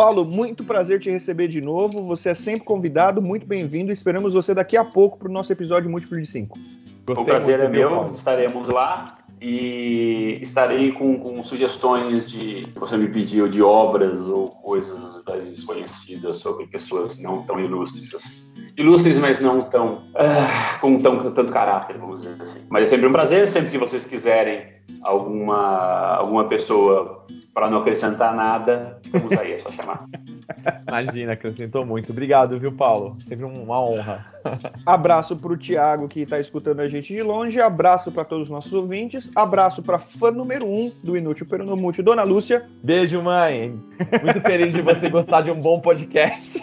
[0.00, 2.06] Paulo, muito prazer te receber de novo.
[2.06, 3.92] Você é sempre convidado, muito bem-vindo.
[3.92, 6.58] Esperamos você daqui a pouco para o nosso episódio múltiplo de 5.
[7.06, 8.12] O prazer é meu, Paulo.
[8.14, 14.48] estaremos lá e estarei com, com, sugestões de que você me pediu de obras ou
[14.48, 18.32] coisas mais desconhecidas sobre pessoas não tão ilustres assim.
[18.78, 22.60] Ilustres, mas não tão ah, com tão, tanto caráter, vamos dizer assim.
[22.70, 28.34] Mas é sempre um prazer, sempre que vocês quiserem alguma alguma pessoa para não acrescentar
[28.34, 30.06] nada, vamos aí, é só chamar.
[30.88, 32.12] Imagina, acrescentou muito.
[32.12, 33.16] Obrigado, viu, Paulo?
[33.28, 34.26] Sempre uma honra.
[34.86, 37.60] Abraço para o Thiago, que está escutando a gente de longe.
[37.60, 39.30] Abraço para todos os nossos ouvintes.
[39.34, 42.66] Abraço para fã número um do Inútil Peronomútil, Dona Lúcia.
[42.82, 43.78] Beijo, mãe.
[44.22, 46.62] Muito feliz de você gostar de um bom podcast.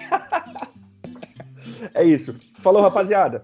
[1.94, 2.36] é isso.
[2.60, 3.44] Falou, rapaziada.